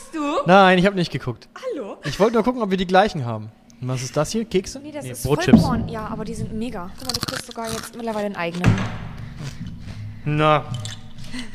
[0.00, 0.46] Guckst du?
[0.46, 1.48] Nein, ich habe nicht geguckt.
[1.74, 1.96] Hallo?
[2.04, 3.50] Ich wollte nur gucken, ob wir die gleichen haben.
[3.80, 4.44] Und was ist das hier?
[4.44, 4.80] Kekse?
[4.80, 5.60] Nee, das ist Brotchips.
[5.60, 5.88] Vollkorn.
[5.88, 6.90] Ja, aber die sind mega.
[6.98, 8.70] Guck mal, du kriegst sogar jetzt mittlerweile einen eigenen.
[10.24, 10.64] Na,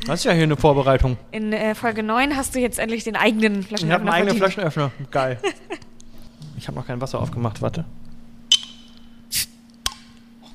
[0.06, 1.16] das ist ja hier eine Vorbereitung.
[1.30, 4.36] In äh, Folge 9 hast du jetzt endlich den eigenen Ich Flaschenöffner habe einen eigenen.
[4.36, 4.92] Flaschenöffner.
[5.10, 5.38] Geil.
[6.58, 7.84] Ich habe noch kein Wasser aufgemacht, warte.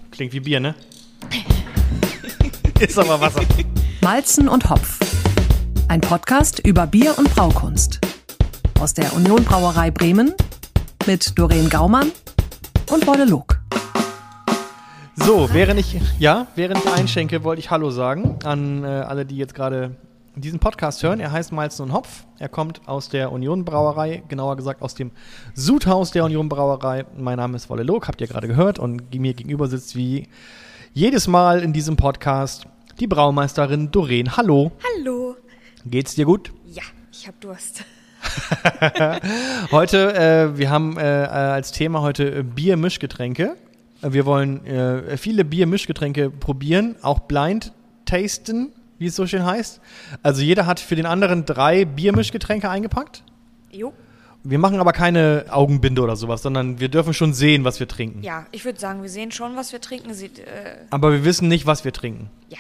[0.09, 0.73] Klingt wie Bier, ne?
[2.79, 3.43] ist aber Wasser.
[4.01, 4.97] Malzen und Hopf.
[5.91, 7.99] Ein Podcast über Bier und Braukunst.
[8.79, 10.33] Aus der Union Brauerei Bremen
[11.05, 12.13] mit Doreen Gaumann
[12.89, 13.59] und Wolle Log.
[15.15, 19.35] So, während ich, ja, während ich einschenke, wollte ich Hallo sagen an äh, alle, die
[19.35, 19.97] jetzt gerade
[20.37, 21.19] diesen Podcast hören.
[21.19, 22.23] Er heißt Malzen und Hopf.
[22.39, 25.11] Er kommt aus der Union Brauerei, genauer gesagt aus dem
[25.55, 27.03] Sudhaus der Union Brauerei.
[27.17, 28.79] Mein Name ist Wolle Log, habt ihr gerade gehört.
[28.79, 30.29] Und mir gegenüber sitzt wie
[30.93, 32.65] jedes Mal in diesem Podcast
[33.01, 34.37] die Braumeisterin Doreen.
[34.37, 35.30] Hallo, Hallo.
[35.85, 36.51] Geht's dir gut?
[36.65, 37.83] Ja, ich hab Durst.
[39.71, 43.55] Heute, äh, wir haben äh, als Thema heute äh, Bier-Mischgetränke.
[44.01, 47.73] Äh, Wir wollen äh, viele Bier-Mischgetränke probieren, auch blind
[48.05, 49.81] tasten, wie es so schön heißt.
[50.21, 53.23] Also jeder hat für den anderen drei Bier-Mischgetränke eingepackt.
[53.71, 53.93] Jo.
[54.43, 58.23] Wir machen aber keine Augenbinde oder sowas, sondern wir dürfen schon sehen, was wir trinken.
[58.23, 60.13] Ja, ich würde sagen, wir sehen schon, was wir trinken.
[60.13, 60.43] Sieht, äh,
[60.89, 62.29] Aber wir wissen nicht, was wir trinken.
[62.49, 62.57] ja.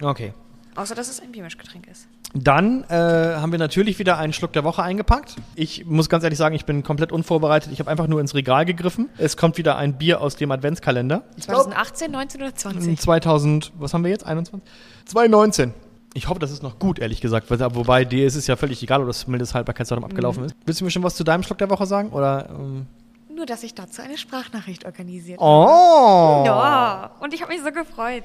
[0.00, 0.32] Okay.
[0.74, 2.08] Außer, dass es ein Biermischgetränk ist.
[2.34, 5.36] Dann äh, haben wir natürlich wieder einen Schluck der Woche eingepackt.
[5.54, 7.72] Ich muss ganz ehrlich sagen, ich bin komplett unvorbereitet.
[7.72, 9.10] Ich habe einfach nur ins Regal gegriffen.
[9.18, 11.24] Es kommt wieder ein Bier aus dem Adventskalender.
[11.36, 12.98] Ich glaub, 2018, 19 oder 20?
[12.98, 14.24] 2000, was haben wir jetzt?
[14.24, 14.68] 21?
[15.06, 15.74] 2019.
[16.14, 17.50] Ich hoffe, das ist noch gut, ehrlich gesagt.
[17.50, 20.54] Wobei dir ist es ja völlig egal, oder das Mindesthaltbarkeitsdatum abgelaufen ist.
[20.64, 22.10] Willst du mir schon was zu deinem Schluck der Woche sagen?
[22.10, 22.86] Oder, ähm?
[23.34, 26.42] Nur, dass ich dazu eine Sprachnachricht organisiert Oh!
[26.44, 28.24] Ja, und ich habe mich so gefreut.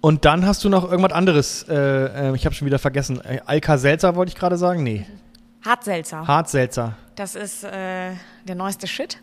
[0.00, 1.64] Und dann hast du noch irgendwas anderes.
[1.68, 1.74] Äh,
[2.30, 3.20] äh, ich habe schon wieder vergessen.
[3.24, 4.82] Äh, Alka-Seltzer wollte ich gerade sagen?
[4.84, 5.06] Nee.
[5.64, 6.26] Hartselzer.
[6.26, 6.94] Hartseltzer.
[7.16, 8.12] Das ist äh,
[8.44, 9.18] der neueste Shit.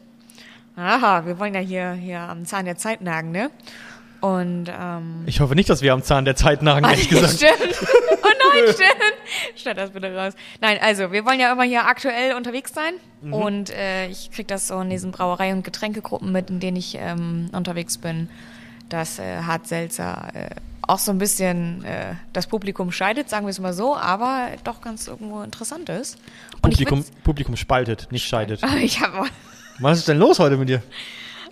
[0.76, 3.52] Aha, wir wollen ja hier, hier am Zahn der Zeit nagen, ne?
[4.22, 5.24] Und, ähm.
[5.26, 7.34] Ich hoffe nicht, dass wir am Zahn der Zeit nagen, ehrlich gesagt.
[7.36, 7.76] Stimmt.
[8.54, 9.14] Nein, stimmt.
[9.56, 10.34] Schneid das bitte raus.
[10.60, 12.94] Nein, also, wir wollen ja immer hier aktuell unterwegs sein.
[13.22, 13.34] Mhm.
[13.34, 16.98] Und äh, ich krieg das so in diesen Brauerei- und Getränkegruppen mit, in denen ich
[17.00, 18.30] ähm, unterwegs bin,
[18.90, 20.50] dass äh, Hartselzer äh,
[20.88, 24.82] auch so ein bisschen äh, das Publikum scheidet, sagen wir es mal so, aber doch
[24.82, 26.18] ganz irgendwo interessant ist.
[26.56, 28.62] Und Publikum, Publikum spaltet, nicht scheidet.
[28.82, 29.00] ich
[29.80, 30.82] Was ist denn los heute mit dir?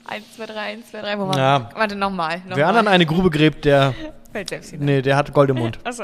[0.06, 1.70] 1, 2, 3, 1, 2, 3, wo Ja.
[1.76, 2.42] Warte, nochmal.
[2.48, 3.94] Noch Wer anderen eine Grube gräbt, der,
[4.32, 4.86] Fällt selbst hinein.
[4.86, 5.80] nee, der hat Gold im Mund.
[5.84, 6.04] Achso.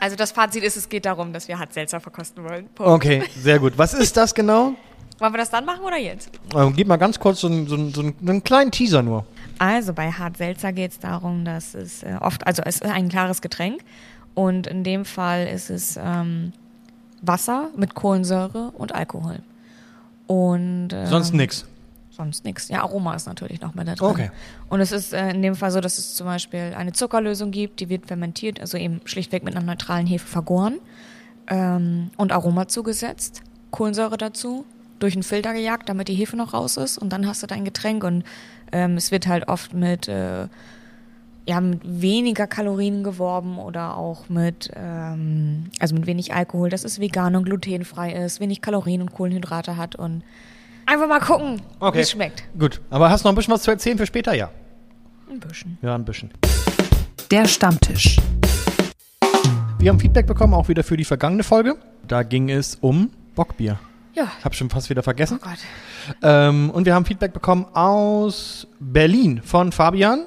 [0.00, 2.66] Also das Fazit ist, es geht darum, dass wir Hartselzer verkosten wollen.
[2.74, 2.90] Punkt.
[2.90, 3.74] Okay, sehr gut.
[3.76, 4.72] Was ist das genau?
[5.18, 6.30] Wollen wir das dann machen oder jetzt?
[6.56, 9.26] Ähm, gib mal ganz kurz so, einen- so, einen- so einen- einen kleinen Teaser nur.
[9.58, 13.42] Also bei Hartselzer geht es darum, dass es äh, oft, also es ist ein klares
[13.42, 13.82] Getränk
[14.34, 16.54] und in dem Fall ist es ähm,
[17.20, 19.40] Wasser mit Kohlensäure und Alkohol.
[20.26, 21.66] Und ähm, Sonst nix.
[22.20, 22.68] Sonst nichts.
[22.68, 24.10] Ja, Aroma ist natürlich noch mit da drin.
[24.10, 24.30] Okay.
[24.68, 27.80] Und es ist äh, in dem Fall so, dass es zum Beispiel eine Zuckerlösung gibt,
[27.80, 30.80] die wird fermentiert, also eben schlichtweg mit einer neutralen Hefe vergoren
[31.48, 34.66] ähm, und Aroma zugesetzt, Kohlensäure dazu,
[34.98, 37.64] durch einen Filter gejagt, damit die Hefe noch raus ist und dann hast du dein
[37.64, 38.22] Getränk und
[38.70, 40.46] ähm, es wird halt oft mit äh,
[41.46, 47.00] ja, mit weniger Kalorien geworben oder auch mit, ähm, also mit wenig Alkohol, dass es
[47.00, 50.22] vegan und glutenfrei ist, wenig Kalorien und Kohlenhydrate hat und
[50.90, 52.00] einfach mal gucken, wie Okay.
[52.00, 52.42] es schmeckt.
[52.58, 52.80] Gut.
[52.90, 54.34] Aber hast du noch ein bisschen was zu erzählen für später?
[54.34, 54.50] Ja.
[55.30, 55.78] Ein bisschen.
[55.82, 56.30] Ja, ein bisschen.
[57.30, 58.18] Der Stammtisch.
[59.78, 61.76] Wir haben Feedback bekommen, auch wieder für die vergangene Folge.
[62.06, 63.78] Da ging es um Bockbier.
[64.14, 64.24] Ja.
[64.40, 65.38] Ich habe schon fast wieder vergessen.
[65.40, 65.58] Oh Gott.
[66.22, 70.24] Ähm, und wir haben Feedback bekommen aus Berlin von Fabian,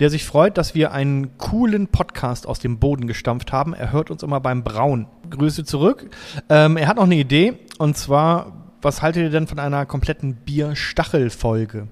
[0.00, 3.72] der sich freut, dass wir einen coolen Podcast aus dem Boden gestampft haben.
[3.72, 5.06] Er hört uns immer beim Brauen.
[5.30, 6.10] Grüße zurück.
[6.50, 8.52] Ähm, er hat noch eine Idee und zwar,
[8.84, 11.88] was haltet ihr denn von einer kompletten Bier-Stachel-Folge?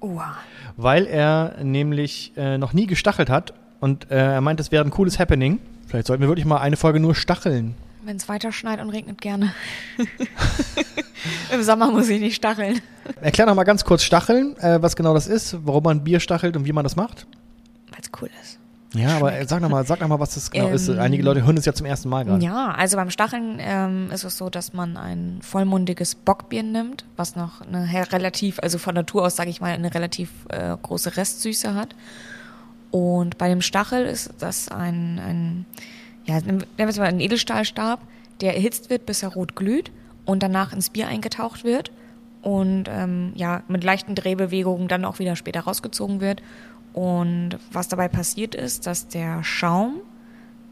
[0.00, 0.36] Uah.
[0.76, 4.90] Weil er nämlich äh, noch nie gestachelt hat und äh, er meint, es wäre ein
[4.90, 5.58] cooles Happening.
[5.86, 7.74] Vielleicht sollten wir wirklich mal eine Folge nur stacheln.
[8.04, 9.54] Wenn es weiter schneit und regnet, gerne.
[11.52, 12.80] Im Sommer muss ich nicht stacheln.
[13.20, 16.56] Erklär noch mal ganz kurz Stacheln, äh, was genau das ist, warum man Bier stachelt
[16.56, 17.26] und wie man das macht.
[17.90, 18.58] Weil es cool ist.
[18.94, 20.88] Ja, aber äh, sag noch mal, sag noch mal, was das genau ist.
[20.88, 22.44] Ähm, Einige Leute hören es ja zum ersten Mal gerade.
[22.44, 27.36] Ja, also beim Stacheln ähm, ist es so, dass man ein vollmundiges Bockbier nimmt, was
[27.36, 31.74] noch eine relativ, also von Natur aus, sage ich mal, eine relativ äh, große Restsüße
[31.74, 31.94] hat.
[32.90, 35.66] Und bei dem Stachel ist das ein, ein
[36.26, 38.00] ja, nehmen wir es mal einen Edelstahlstab,
[38.40, 39.90] der erhitzt wird, bis er rot glüht
[40.24, 41.90] und danach ins Bier eingetaucht wird
[42.44, 46.42] und ähm, ja, mit leichten Drehbewegungen dann auch wieder später rausgezogen wird.
[46.92, 50.02] Und was dabei passiert ist, dass der Schaum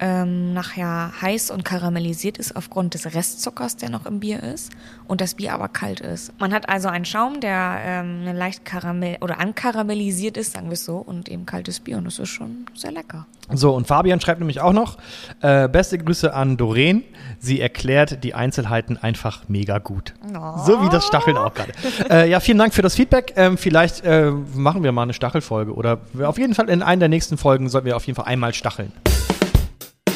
[0.03, 4.73] ähm, nachher heiß und karamellisiert ist aufgrund des Restzuckers, der noch im Bier ist
[5.07, 6.33] und das Bier aber kalt ist.
[6.41, 10.85] Man hat also einen Schaum, der ähm, leicht karamell oder ankaramellisiert ist, sagen wir es
[10.85, 13.27] so, und eben kaltes Bier und das ist schon sehr lecker.
[13.53, 14.99] So, und Fabian schreibt nämlich auch noch,
[15.41, 17.05] äh, beste Grüße an Doreen.
[17.39, 20.15] Sie erklärt die Einzelheiten einfach mega gut.
[20.35, 20.59] Oh.
[20.67, 21.73] So wie das Stacheln auch gerade.
[22.11, 23.35] äh, ja, vielen Dank für das Feedback.
[23.37, 27.09] Ähm, vielleicht äh, machen wir mal eine Stachelfolge oder auf jeden Fall in einer der
[27.09, 28.93] nächsten Folgen sollten wir auf jeden Fall einmal stacheln.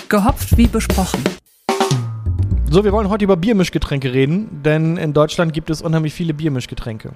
[0.08, 1.22] Gehopft wie besprochen.
[2.70, 7.12] So, wir wollen heute über Biermischgetränke reden, denn in Deutschland gibt es unheimlich viele Biermischgetränke.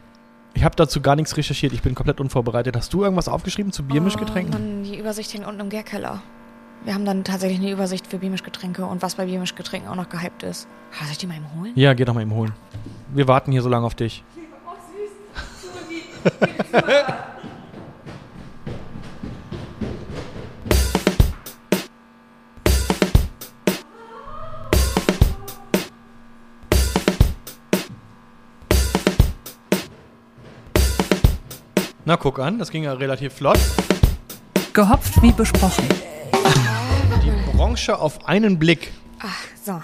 [0.54, 2.76] Ich habe dazu gar nichts recherchiert, ich bin komplett unvorbereitet.
[2.76, 4.54] Hast du irgendwas aufgeschrieben zu Biermischgetränken?
[4.54, 6.22] Oh, Mann, die Übersicht hängt unten im Gärkeller.
[6.84, 10.42] Wir haben dann tatsächlich eine Übersicht für Biermischgetränke und was bei Biermischgetränken auch noch gehypt
[10.42, 10.66] ist.
[10.92, 11.72] Ah, Soll ich die mal eben holen?
[11.76, 12.52] Ja, geh doch mal eben holen.
[13.14, 14.24] Wir warten hier so lange auf dich.
[32.06, 33.58] Na, guck an, das ging ja relativ flott.
[34.72, 35.84] Gehopft wie besprochen.
[37.22, 38.92] Die Branche auf einen Blick.
[39.18, 39.82] Ach, so.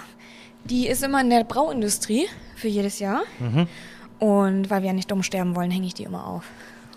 [0.65, 2.27] Die ist immer in der Brauindustrie
[2.57, 3.23] für jedes Jahr.
[4.19, 6.45] Und weil wir ja nicht dumm sterben wollen, hänge ich die immer auf.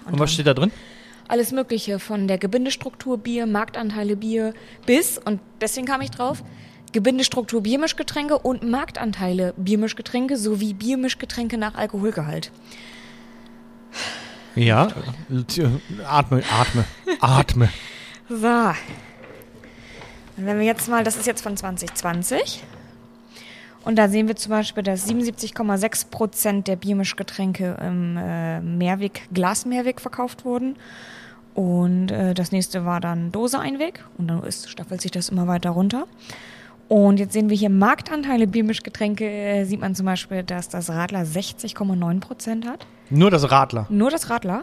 [0.05, 0.71] Und was steht da drin?
[1.27, 4.53] Alles Mögliche, von der Gebindestruktur Bier, Marktanteile Bier
[4.85, 6.43] bis, und deswegen kam ich drauf,
[6.93, 12.51] Gebindestruktur Biermischgetränke und Marktanteile Biermischgetränke sowie Biermischgetränke nach Alkoholgehalt.
[14.59, 14.89] Ja,
[16.05, 16.85] atme, atme,
[17.21, 17.69] atme.
[18.27, 18.35] So.
[20.35, 22.61] Und wenn wir jetzt mal, das ist jetzt von 2020.
[23.85, 30.01] Und da sehen wir zum Beispiel, dass 77,6 Prozent der Biermischgetränke im äh, Mehrweg, Glas-Mehrweg
[30.01, 30.75] verkauft wurden.
[31.53, 34.03] Und äh, das nächste war dann Dose Einweg.
[34.17, 36.05] Und dann ist, staffelt sich das immer weiter runter.
[36.89, 39.25] Und jetzt sehen wir hier Marktanteile Biermischgetränke.
[39.25, 42.85] Äh, sieht man zum Beispiel, dass das Radler 60,9 Prozent hat.
[43.09, 43.87] Nur das Radler.
[43.89, 44.61] Nur das Radler.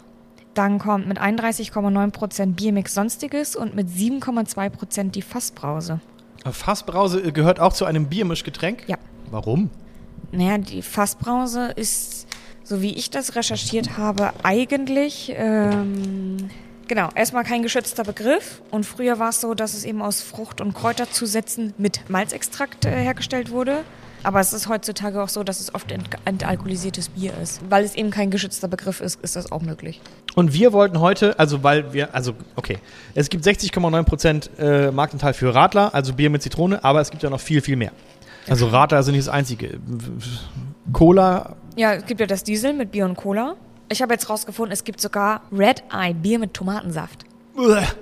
[0.54, 6.00] Dann kommt mit 31,9% Biermix Sonstiges und mit 7,2% die Fassbrause.
[6.50, 8.84] Fassbrause gehört auch zu einem Biermischgetränk?
[8.87, 8.96] Ja.
[9.31, 9.70] Warum?
[10.32, 12.26] Naja, die Fassbrause ist,
[12.64, 16.49] so wie ich das recherchiert habe, eigentlich, ähm,
[16.88, 18.62] genau, erstmal kein geschützter Begriff.
[18.70, 22.90] Und früher war es so, dass es eben aus Frucht- und Kräuterzusätzen mit Malzextrakt äh,
[22.90, 23.84] hergestellt wurde.
[24.26, 27.61] Aber es ist heutzutage auch so, dass es oft ent entalkoholisiertes Bier ist.
[27.70, 30.00] Weil es eben kein geschützter Begriff ist, ist das auch möglich.
[30.34, 32.78] Und wir wollten heute, also weil wir, also okay,
[33.14, 37.31] es gibt 60,9% äh, Marktanteil für Radler, also Bier mit Zitrone, aber es gibt ja
[37.31, 37.93] noch viel, viel mehr.
[38.49, 39.78] Also Radler sind nicht das einzige.
[40.93, 43.55] Cola, Ja, es gibt ja das Diesel mit Bier und Cola.
[43.88, 47.25] Ich habe jetzt rausgefunden, es gibt sogar Red Eye Bier mit Tomatensaft.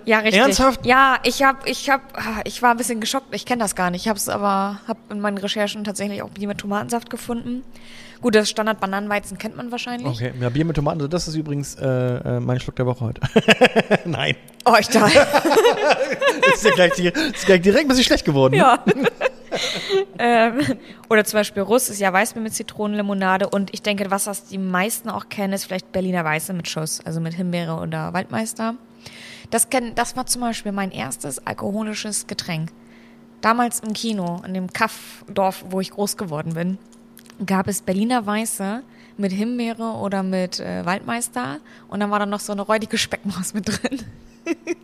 [0.05, 0.41] Ja, richtig.
[0.41, 0.85] Ernsthaft?
[0.85, 2.03] Ja, ich habe, ich habe,
[2.45, 3.35] ich war ein bisschen geschockt.
[3.35, 4.03] Ich kenne das gar nicht.
[4.03, 7.63] Ich habe es aber, habe in meinen Recherchen tatsächlich auch Bier mit Tomatensaft gefunden.
[8.21, 10.09] Gut, das Standard Bananenweizen kennt man wahrscheinlich.
[10.09, 13.21] Okay, ja, Bier mit Tomaten, das ist übrigens äh, äh, mein Schluck der Woche heute.
[14.07, 14.37] Nein,
[14.67, 15.19] Oh, ich dachte.
[16.55, 18.53] ist ja gleich, ist gleich direkt ein bisschen schlecht geworden.
[18.53, 18.59] ne?
[18.59, 18.83] ja.
[20.19, 20.61] ähm,
[21.11, 24.59] oder zum Beispiel Russ ist ja Weißbier mit Zitronenlimonade und ich denke, was das die
[24.59, 28.75] meisten auch kennen, ist vielleicht Berliner Weiße mit Schuss, also mit Himbeere oder Waldmeister.
[29.51, 32.71] Das, kenn, das war zum Beispiel mein erstes alkoholisches Getränk.
[33.41, 36.79] Damals im Kino, in dem Kaffdorf, wo ich groß geworden bin,
[37.45, 38.83] gab es Berliner Weiße
[39.17, 43.55] mit Himbeere oder mit äh, Waldmeister und dann war da noch so eine räudige Speckmaus
[43.55, 44.01] mit drin.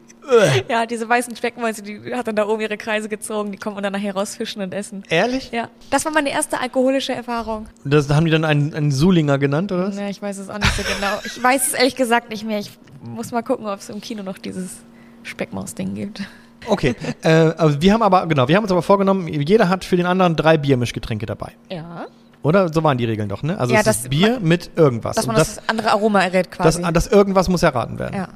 [0.68, 3.82] ja, diese weißen Speckmäuse, die hat dann da oben ihre Kreise gezogen, die kommt man
[3.82, 5.02] dann nachher rausfischen und essen.
[5.08, 5.50] Ehrlich?
[5.52, 7.66] Ja, das war meine erste alkoholische Erfahrung.
[7.84, 9.90] Das haben die dann einen, einen Sulinger genannt, oder?
[9.90, 11.18] Ja, ich weiß es auch nicht so genau.
[11.25, 12.58] Ich weiß es ehrlich gesagt nicht mehr.
[12.58, 12.70] Ich
[13.02, 14.76] muss mal gucken, ob es im Kino noch dieses
[15.22, 16.22] Speckmaus-Ding gibt.
[16.66, 19.96] Okay, äh, also wir haben aber, genau, wir haben uns aber vorgenommen, jeder hat für
[19.96, 21.52] den anderen drei Biermischgetränke dabei.
[21.70, 22.06] Ja.
[22.42, 22.72] Oder?
[22.72, 23.58] So waren die Regeln doch, ne?
[23.58, 25.16] Also Ja, es das- ist Bier mit irgendwas.
[25.16, 26.92] Dass man Und das, andere Aroma errät das, quasi.
[26.92, 28.14] das irgendwas muss erraten werden.
[28.16, 28.28] ja.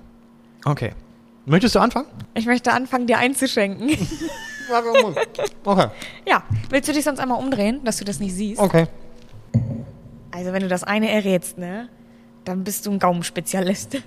[0.67, 0.93] Okay.
[1.47, 2.07] Möchtest du anfangen?
[2.35, 3.91] Ich möchte anfangen, dir einzuschenken.
[5.63, 5.89] Okay.
[6.27, 6.43] ja.
[6.71, 8.59] Willst du dich sonst einmal umdrehen, dass du das nicht siehst?
[8.59, 8.87] Okay.
[10.31, 11.91] Also, wenn du das eine errätst, ne?
[12.47, 13.99] Dann bist du ein Gaumenspezialist.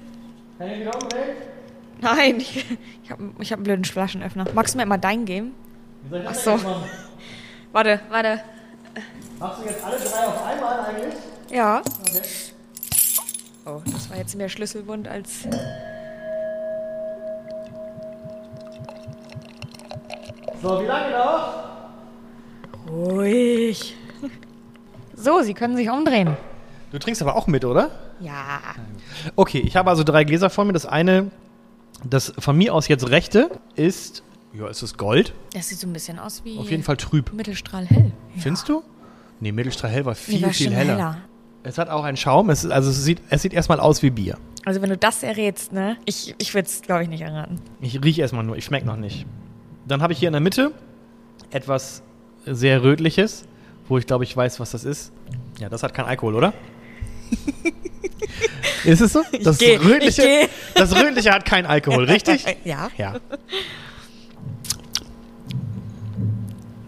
[2.02, 2.66] Nein, ich,
[3.04, 4.46] ich habe ich hab einen blöden Flaschenöffner.
[4.56, 5.54] Magst du mir mal deinen geben?
[6.26, 6.60] Ach so.
[7.72, 8.42] Warte, warte.
[9.40, 11.14] Machst du jetzt alle drei auf einmal eigentlich?
[11.52, 11.82] Ja.
[13.66, 15.48] Oh, das war jetzt mehr Schlüsselbund als.
[20.62, 21.54] So, wie lange noch?
[22.90, 23.96] Ruhig.
[25.16, 26.38] So, Sie können sich umdrehen.
[26.92, 27.92] Du trinkst aber auch mit, oder?
[28.20, 28.60] Ja.
[29.36, 30.74] Okay, ich habe also drei Gläser vor mir.
[30.74, 31.32] Das eine,
[32.04, 34.24] das von mir aus jetzt rechte, ist,
[34.54, 35.34] Ja, ist es Gold?
[35.54, 37.34] Das sieht so ein bisschen aus wie Auf jeden Fall trüb.
[37.34, 38.12] Mittelstrahlhell.
[38.36, 38.42] Ja.
[38.42, 38.84] Findest du?
[39.40, 41.18] Nee, Mittelstrahl war viel, Nee, war viel schon heller.
[41.64, 42.50] Es hat auch einen Schaum.
[42.50, 44.38] Es, also es sieht, es sieht erstmal aus wie Bier.
[44.66, 45.98] Also wenn du das errätst, ne?
[46.06, 47.60] Ich, ich würde es, glaube ich, nicht erraten.
[47.82, 49.26] Ich rieche erstmal nur, ich schmecke noch nicht.
[49.88, 50.72] Dann habe ich hier in der Mitte
[51.50, 52.02] etwas
[52.46, 53.46] sehr Rötliches,
[53.88, 55.12] wo ich glaube, ich weiß, was das ist.
[55.60, 56.54] Ja, das hat keinen Alkohol, oder?
[58.84, 59.24] ist es so?
[59.44, 60.48] Das, geh, Rötliche, ich geh.
[60.76, 62.46] das Rötliche hat keinen Alkohol, richtig?
[62.66, 62.90] Ja.
[62.98, 63.16] Ja.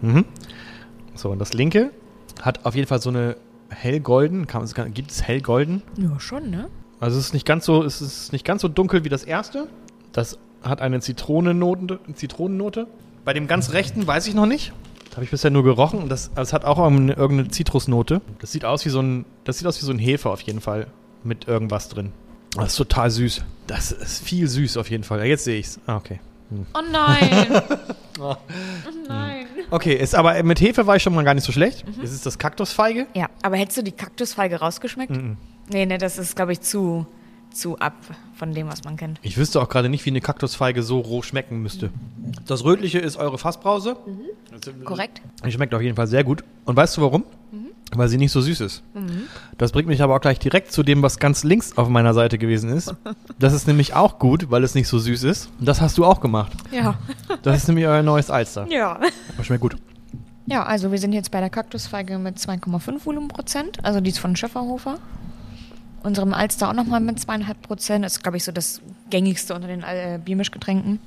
[0.02, 0.24] Mhm.
[1.14, 1.90] So, und das linke
[2.42, 3.36] hat auf jeden Fall so eine
[3.70, 4.46] hellgolden.
[4.46, 5.82] Kann, gibt es hellgolden?
[5.96, 6.68] Ja, schon, ne?
[7.00, 9.68] Also es ist nicht ganz so, es ist nicht ganz so dunkel wie das erste.
[10.12, 12.00] Das hat eine Zitronennote.
[12.14, 12.86] Zitronennote.
[13.24, 14.72] Bei dem ganz rechten weiß ich noch nicht.
[15.06, 16.08] Das habe ich bisher nur gerochen.
[16.08, 18.20] Das, das hat auch irgendeine, irgendeine Zitrusnote.
[18.40, 20.60] Das sieht aus wie so ein, das sieht aus wie so ein Hefe auf jeden
[20.60, 20.86] Fall
[21.24, 22.12] mit irgendwas drin.
[22.54, 23.44] Das ist total süß.
[23.66, 25.18] Das ist viel süß auf jeden Fall.
[25.20, 25.80] Ja, jetzt sehe ich's.
[25.86, 26.20] Ah, okay.
[26.74, 27.62] Oh nein.
[28.22, 28.36] Oh.
[29.08, 29.46] nein.
[29.70, 31.86] Okay, ist aber mit Hefe war ich schon mal gar nicht so schlecht.
[32.04, 33.06] Es ist das Kaktusfeige.
[33.14, 35.12] Ja, aber hättest du die Kaktusfeige rausgeschmeckt?
[35.12, 35.38] Mhm.
[35.70, 37.06] Nee, ne, das ist, glaube ich, zu,
[37.50, 37.94] zu ab
[38.34, 39.18] von dem, was man kennt.
[39.22, 41.90] Ich wüsste auch gerade nicht, wie eine Kaktusfeige so roh schmecken müsste.
[42.46, 43.96] Das Rötliche ist eure Fassbrause.
[44.84, 45.20] Korrekt?
[45.44, 46.44] Die schmeckt auf jeden Fall sehr gut.
[46.64, 47.24] Und weißt du warum?
[47.92, 48.82] Weil sie nicht so süß ist.
[49.58, 52.38] Das bringt mich aber auch gleich direkt zu dem, was ganz links auf meiner Seite
[52.38, 52.94] gewesen ist.
[53.38, 55.48] Das ist nämlich auch gut, weil es nicht so süß ist.
[55.58, 56.52] Und das hast du auch gemacht.
[56.70, 56.98] Ja.
[57.42, 58.66] Das ist nämlich euer neues Alster.
[58.68, 59.00] Ja.
[59.34, 59.76] Aber schmeckt gut.
[60.46, 64.36] Ja, also wir sind jetzt bei der Kaktusfeige mit 2,5 Volumenprozent, also die ist von
[64.36, 64.98] Schöfferhofer.
[66.02, 68.04] Unserem Alster auch nochmal mit 2,5 Prozent.
[68.04, 68.80] Das ist, glaube ich, so das
[69.10, 70.98] gängigste unter den äh, Biermischgetränken.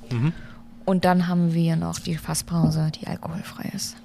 [0.84, 3.96] Und dann haben wir noch die Fassbrause, die alkoholfrei ist.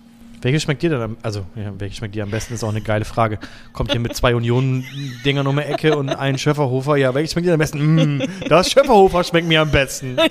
[0.41, 2.79] Welche schmeckt dir denn am, also, ja, welche schmeckt dir am besten, ist auch eine
[2.81, 3.39] geile Frage.
[3.73, 6.95] Kommt ihr mit zwei Union-Dingern um die Ecke und ein Schöfferhofer?
[6.95, 8.17] Ja, welche schmeckt dir am besten?
[8.17, 10.17] Mm, das Schöfferhofer schmeckt mir am besten.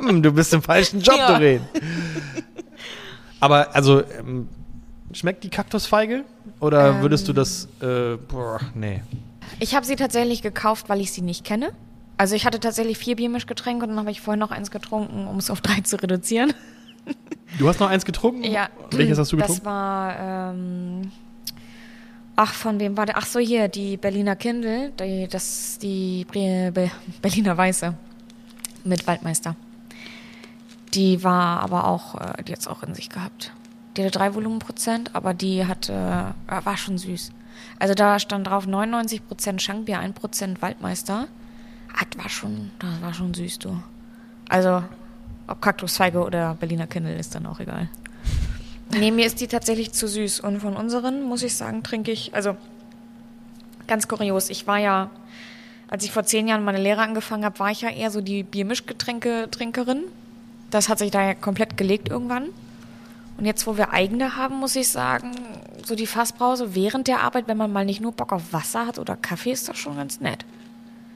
[0.00, 1.32] Mm, du bist im falschen Job, Ja.
[1.32, 1.60] Doreen.
[3.40, 4.48] Aber, also, ähm,
[5.12, 6.24] schmeckt die Kaktusfeige?
[6.60, 7.02] Oder Ähm.
[7.02, 9.02] würdest du das, äh, boah, nee.
[9.60, 11.72] Ich habe sie tatsächlich gekauft, weil ich sie nicht kenne.
[12.18, 15.36] Also ich hatte tatsächlich vier Biermischgetränke und dann habe ich vorher noch eins getrunken, um
[15.36, 16.52] es auf drei zu reduzieren.
[17.58, 18.42] Du hast noch eins getrunken?
[18.42, 18.68] Ja.
[18.90, 19.64] Welches hast du Das getrunken?
[19.66, 21.12] war, ähm,
[22.34, 23.16] ach, von wem war der?
[23.18, 26.90] Ach so, hier, die Berliner Kindle, die, das, die Be
[27.22, 27.94] Berliner Weiße
[28.84, 29.54] mit Waldmeister.
[30.94, 33.52] Die war aber auch, äh, die hat es auch in sich gehabt.
[33.96, 37.32] Die hatte drei Volumenprozent, aber die hatte, äh, war schon süß.
[37.78, 41.28] Also da stand drauf 99% Schankbier, 1% Waldmeister.
[41.94, 43.82] Ah, Das war schon, das war schon süß, du.
[44.48, 44.82] Also,
[45.46, 47.88] ob Kaktusfeige oder Berliner Kindle ist dann auch egal.
[48.90, 50.40] Nee, mir ist die tatsächlich zu süß.
[50.40, 52.56] Und von unseren, muss ich sagen, trinke ich, also
[53.86, 54.50] ganz kurios.
[54.50, 55.10] Ich war ja,
[55.88, 58.42] als ich vor zehn Jahren meine Lehre angefangen habe, war ich ja eher so die
[58.42, 60.04] Biermischgetränke-Trinkerin.
[60.70, 62.48] Das hat sich da ja komplett gelegt irgendwann.
[63.38, 65.32] Und jetzt, wo wir eigene haben, muss ich sagen,
[65.84, 68.98] so die Fassbrause während der Arbeit, wenn man mal nicht nur Bock auf Wasser hat
[68.98, 70.44] oder Kaffee, ist das schon ganz nett.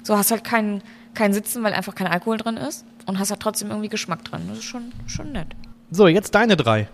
[0.03, 0.83] So hast halt kein,
[1.15, 2.85] kein Sitzen, weil einfach kein Alkohol drin ist.
[3.07, 4.43] Und hast halt trotzdem irgendwie Geschmack drin.
[4.49, 5.49] Das ist schon, schon nett.
[5.91, 6.89] So, jetzt deine drei.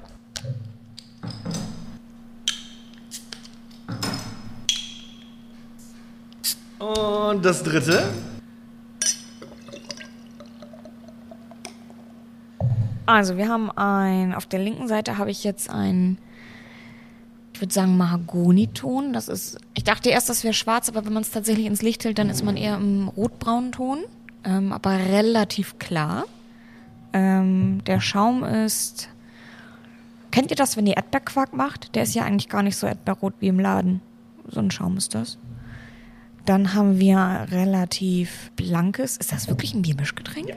[6.78, 8.08] Und das dritte?
[13.06, 16.18] Also, wir haben ein, auf der linken Seite habe ich jetzt ein,
[17.54, 19.12] ich würde sagen, Mahagoniton.
[19.12, 22.04] Das ist, ich dachte erst, das wäre schwarz, aber wenn man es tatsächlich ins Licht
[22.04, 24.00] hält, dann ist man eher im rotbraunen Ton,
[24.44, 26.24] ähm, aber relativ klar.
[27.12, 29.08] Ähm, der Schaum ist,
[30.32, 31.94] kennt ihr das, wenn ihr Erdbeerquark macht?
[31.94, 34.02] Der ist ja eigentlich gar nicht so erdbeerrot wie im Laden.
[34.48, 35.38] So ein Schaum ist das.
[36.44, 39.16] Dann haben wir relativ blankes.
[39.16, 40.54] Ist das wirklich ein Biermischgetränk?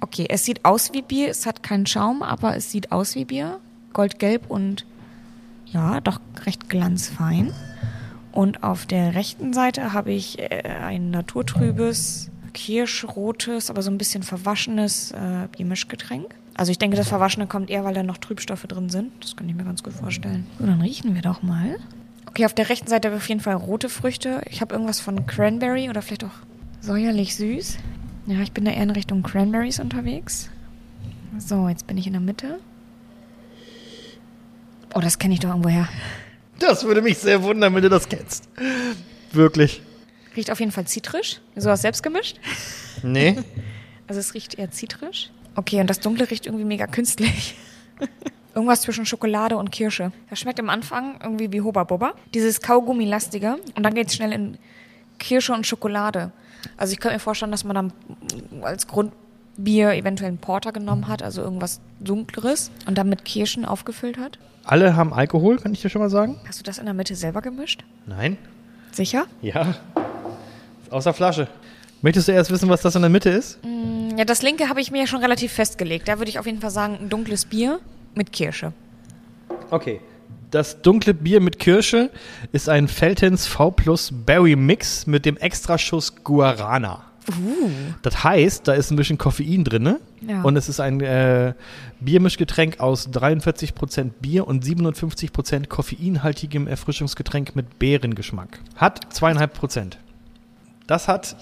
[0.00, 3.24] Okay, es sieht aus wie Bier, es hat keinen Schaum, aber es sieht aus wie
[3.24, 3.60] Bier.
[3.92, 4.84] Goldgelb und
[5.66, 7.52] ja, doch recht glanzfein.
[8.32, 14.22] Und auf der rechten Seite habe ich äh, ein naturtrübes, kirschrotes, aber so ein bisschen
[14.22, 16.34] verwaschenes äh, Biermischgetränk.
[16.54, 19.12] Also ich denke, das Verwaschene kommt eher, weil da noch Trübstoffe drin sind.
[19.20, 20.46] Das kann ich mir ganz gut vorstellen.
[20.58, 21.78] So, dann riechen wir doch mal.
[22.26, 24.42] Okay, auf der rechten Seite habe ich auf jeden Fall rote Früchte.
[24.50, 26.30] Ich habe irgendwas von Cranberry oder vielleicht auch
[26.80, 27.78] säuerlich süß.
[28.28, 30.50] Ja, ich bin da eher in Richtung Cranberries unterwegs.
[31.38, 32.60] So, jetzt bin ich in der Mitte.
[34.94, 35.88] Oh, das kenne ich doch irgendwoher.
[36.58, 38.46] Das würde mich sehr wundern, wenn du das kennst.
[39.32, 39.80] Wirklich.
[40.36, 41.40] Riecht auf jeden Fall zitrisch.
[41.56, 42.38] Sowas selbst gemischt.
[43.02, 43.36] Nee.
[44.08, 45.28] Also es riecht eher zitrisch.
[45.54, 47.54] Okay, und das Dunkle riecht irgendwie mega künstlich.
[48.54, 50.12] Irgendwas zwischen Schokolade und Kirsche.
[50.30, 52.14] Das schmeckt am Anfang irgendwie wie Hoba Boba.
[52.32, 53.58] Dieses Kaugummi-lastige.
[53.74, 54.56] Und dann geht es schnell in
[55.18, 56.32] Kirsche und Schokolade.
[56.76, 57.92] Also ich könnte mir vorstellen, dass man dann
[58.62, 59.12] als Grund
[59.56, 64.38] Bier eventuell einen Porter genommen hat, also irgendwas Dunkleres und dann mit Kirschen aufgefüllt hat.
[64.64, 66.38] Alle haben Alkohol, kann ich dir schon mal sagen?
[66.46, 67.84] Hast du das in der Mitte selber gemischt?
[68.06, 68.36] Nein.
[68.92, 69.26] Sicher?
[69.42, 69.74] Ja.
[70.90, 71.48] Aus der Flasche.
[72.02, 73.58] Möchtest du erst wissen, was das in der Mitte ist?
[74.16, 76.06] Ja, das linke habe ich mir ja schon relativ festgelegt.
[76.06, 77.80] Da würde ich auf jeden Fall sagen, ein dunkles Bier
[78.14, 78.72] mit Kirsche.
[79.70, 80.00] Okay.
[80.50, 82.10] Das dunkle Bier mit Kirsche
[82.52, 87.04] ist ein Feltens V Plus Berry Mix mit dem Extraschuss Guarana.
[88.00, 90.00] Das heißt, da ist ein bisschen Koffein drin ne?
[90.26, 90.40] Ja.
[90.42, 91.52] und es ist ein äh,
[92.00, 98.60] Biermischgetränk aus 43% Bier und 57% koffeinhaltigem Erfrischungsgetränk mit Beerengeschmack.
[98.76, 99.98] Hat zweieinhalb Prozent.
[100.86, 101.36] Das hat.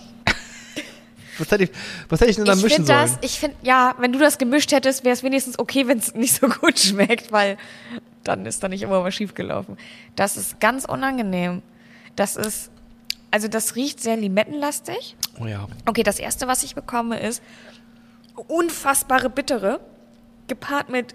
[1.38, 1.70] Was, hätte ich,
[2.08, 3.00] was hätte ich denn da ich mischen finde sollen?
[3.00, 6.14] das, ich finde, ja, wenn du das gemischt hättest, wäre es wenigstens okay, wenn es
[6.14, 7.56] nicht so gut schmeckt, weil
[8.24, 9.76] dann ist da nicht immer was schiefgelaufen.
[10.16, 11.62] Das ist ganz unangenehm.
[12.16, 12.70] Das ist,
[13.30, 15.16] also das riecht sehr limettenlastig.
[15.40, 15.66] oh ja.
[15.86, 17.42] Okay, das erste, was ich bekomme, ist
[18.48, 19.80] unfassbare Bittere,
[20.48, 21.14] gepaart mit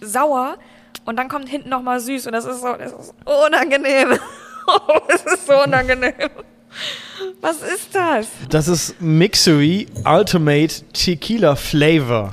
[0.00, 0.58] sauer
[1.04, 4.18] und dann kommt hinten nochmal süß und das ist so, das ist unangenehm.
[5.08, 6.12] Es ist so unangenehm.
[7.40, 8.26] Was ist das?
[8.48, 12.32] Das ist Mixery Ultimate Tequila Flavor.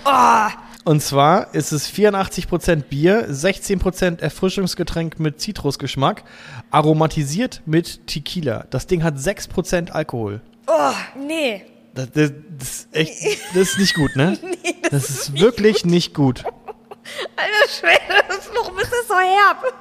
[0.83, 6.23] Und zwar ist es 84% Bier, 16% Erfrischungsgetränk mit Zitrusgeschmack,
[6.69, 8.67] aromatisiert mit Tequila.
[8.69, 10.41] Das Ding hat 6% Alkohol.
[10.67, 11.63] Oh, nee.
[11.95, 14.37] Das, das, das, ist echt, das ist nicht gut, ne?
[14.91, 16.43] das, ist wirklich nicht gut.
[16.43, 19.73] Alter Schwede, das- warum ist das so herb?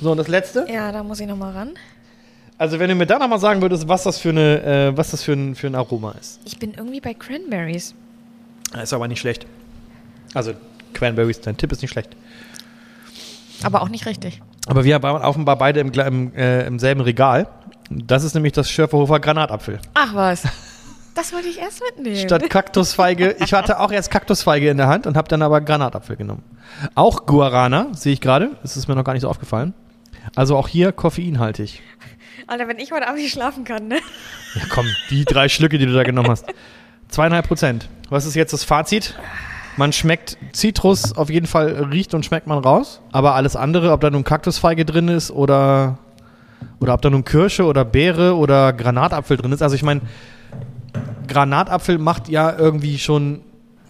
[0.00, 0.66] So, und das letzte?
[0.70, 1.74] Ja, da muss ich nochmal ran.
[2.58, 5.22] Also, wenn du mir da nochmal sagen würdest, was das für, eine, äh, was das
[5.22, 6.40] für, ein, für ein Aroma ist.
[6.44, 7.94] Ich bin irgendwie bei Cranberries.
[8.72, 9.46] Das ist aber nicht schlecht.
[10.34, 10.52] Also,
[10.92, 12.10] Cranberries, dein Tipp ist nicht schlecht.
[13.62, 14.42] Aber auch nicht richtig.
[14.66, 17.48] Aber wir waren offenbar beide im, im, äh, im selben Regal.
[17.90, 19.78] Das ist nämlich das Schörferhofer Granatapfel.
[19.94, 20.42] Ach was.
[21.14, 22.16] Das wollte ich erst mitnehmen.
[22.16, 23.34] Statt Kaktusfeige.
[23.40, 26.44] Ich hatte auch erst Kaktusfeige in der Hand und habe dann aber Granatapfel genommen.
[26.94, 28.50] Auch Guarana, sehe ich gerade.
[28.62, 29.74] Das ist mir noch gar nicht so aufgefallen.
[30.34, 31.82] Also auch hier koffeinhaltig.
[32.46, 33.98] Alter, wenn ich heute Abend nicht schlafen kann, ne?
[34.54, 36.46] Ja, komm, die drei Schlücke, die du da genommen hast.
[37.08, 37.88] Zweieinhalb Prozent.
[38.10, 39.18] Was ist jetzt das Fazit?
[39.76, 43.00] Man schmeckt Zitrus, auf jeden Fall riecht und schmeckt man raus.
[43.12, 45.98] Aber alles andere, ob da nun Kaktusfeige drin ist oder,
[46.80, 49.62] oder ob da nun Kirsche oder Beere oder Granatapfel drin ist.
[49.62, 50.00] Also ich meine,
[51.28, 53.42] Granatapfel macht ja irgendwie schon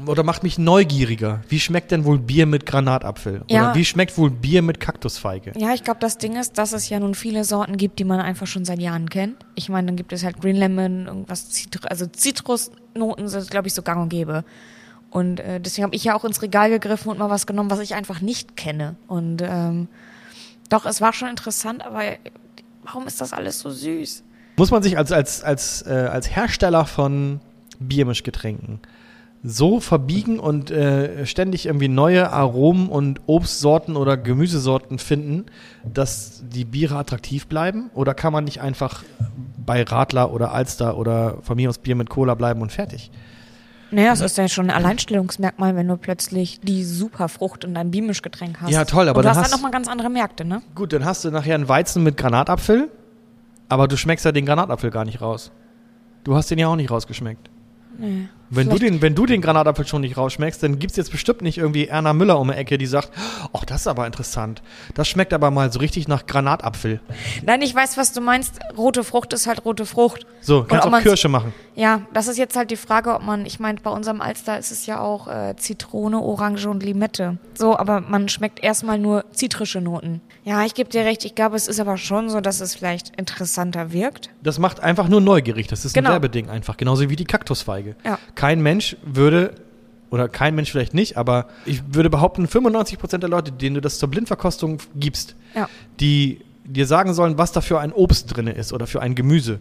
[0.06, 1.40] oder macht mich neugieriger.
[1.48, 3.42] Wie schmeckt denn wohl Bier mit Granatapfel?
[3.48, 3.70] Ja.
[3.70, 5.52] Oder wie schmeckt wohl Bier mit Kaktusfeige?
[5.56, 8.20] Ja, ich glaube, das Ding ist, dass es ja nun viele Sorten gibt, die man
[8.20, 9.36] einfach schon seit Jahren kennt.
[9.54, 13.74] Ich meine, dann gibt es halt Green Lemon, irgendwas, Zitr also Zitrusnoten sind, glaube ich,
[13.74, 14.44] so gang und gäbe.
[15.10, 17.80] Und äh, deswegen habe ich ja auch ins Regal gegriffen und mal was genommen, was
[17.80, 18.96] ich einfach nicht kenne.
[19.06, 19.88] Und ähm,
[20.68, 22.02] doch, es war schon interessant, aber
[22.82, 24.22] warum ist das alles so süß?
[24.56, 27.40] Muss man sich als, als, als, äh, als Hersteller von
[27.78, 28.80] Biermischgetränken
[29.42, 35.46] so verbiegen und äh, ständig irgendwie neue Aromen und Obstsorten oder Gemüsesorten finden,
[35.84, 37.90] dass die Biere attraktiv bleiben?
[37.94, 39.04] Oder kann man nicht einfach
[39.64, 43.10] bei Radler oder Alster oder von mir aus Bier mit Cola bleiben und fertig?
[43.90, 48.60] Naja, es ist ja schon ein Alleinstellungsmerkmal, wenn du plötzlich die Superfrucht in deinem Biermischgetränk
[48.60, 48.70] hast.
[48.70, 50.60] Ja, toll, aber und du dann hast hast- dann nochmal ganz andere Märkte, ne?
[50.74, 52.90] Gut, dann hast du nachher einen Weizen mit Granatapfel,
[53.70, 55.52] aber du schmeckst ja den Granatapfel gar nicht raus.
[56.24, 57.48] Du hast den ja auch nicht rausgeschmeckt.
[57.98, 58.28] Nee.
[58.50, 61.58] Wenn du, den, wenn du den Granatapfel schon nicht rausschmeckst, dann gibt's jetzt bestimmt nicht
[61.58, 63.10] irgendwie Erna Müller um die Ecke, die sagt,
[63.52, 64.62] ach, das ist aber interessant.
[64.94, 67.00] Das schmeckt aber mal so richtig nach Granatapfel.
[67.44, 68.58] Nein, ich weiß, was du meinst.
[68.76, 70.26] Rote Frucht ist halt rote Frucht.
[70.40, 71.52] So, kannst auch Kirsche machen.
[71.74, 74.70] Ja, das ist jetzt halt die Frage, ob man, ich meine, bei unserem Alster ist
[74.70, 77.36] es ja auch äh, Zitrone, Orange und Limette.
[77.54, 80.22] So, aber man schmeckt erstmal nur zitrische Noten.
[80.48, 83.14] Ja, ich gebe dir recht, ich glaube, es ist aber schon so, dass es vielleicht
[83.20, 84.30] interessanter wirkt.
[84.42, 85.66] Das macht einfach nur neugierig.
[85.66, 86.08] Das ist Genau.
[86.08, 86.78] ein Werbeding einfach.
[86.78, 87.96] Genauso wie die Kaktusfeige.
[88.02, 88.18] Ja.
[88.34, 89.56] Kein Mensch würde,
[90.10, 93.98] oder kein Mensch vielleicht nicht, aber ich würde behaupten, 95% der Leute, denen du das
[93.98, 95.68] zur Blindverkostung gibst, Ja.
[96.00, 99.60] die dir sagen sollen, was da für ein Obst drin ist oder für ein Gemüse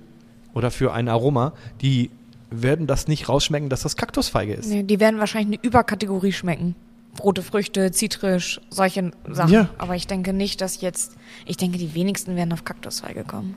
[0.54, 2.12] oder für ein Aroma, die
[2.50, 4.70] werden das nicht rausschmecken, dass das Kaktusfeige ist.
[4.70, 6.76] Nee, die werden wahrscheinlich eine Überkategorie schmecken.
[7.24, 9.54] Rote Früchte, zitrisch, solche Sachen.
[9.54, 9.70] Ja.
[9.78, 13.56] Aber ich denke nicht, dass jetzt, ich denke, die wenigsten werden auf Kaktusfeige kommen.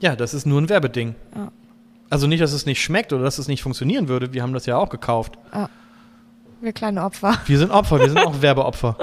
[0.00, 1.14] Ja, das ist nur ein Werbeding.
[1.34, 1.50] Ja.
[2.10, 4.32] Also nicht, dass es nicht schmeckt oder dass es nicht funktionieren würde.
[4.32, 5.36] Wir haben das ja auch gekauft.
[6.60, 7.38] Wir kleine Opfer.
[7.46, 8.96] Wir sind Opfer, wir sind auch Werbeopfer.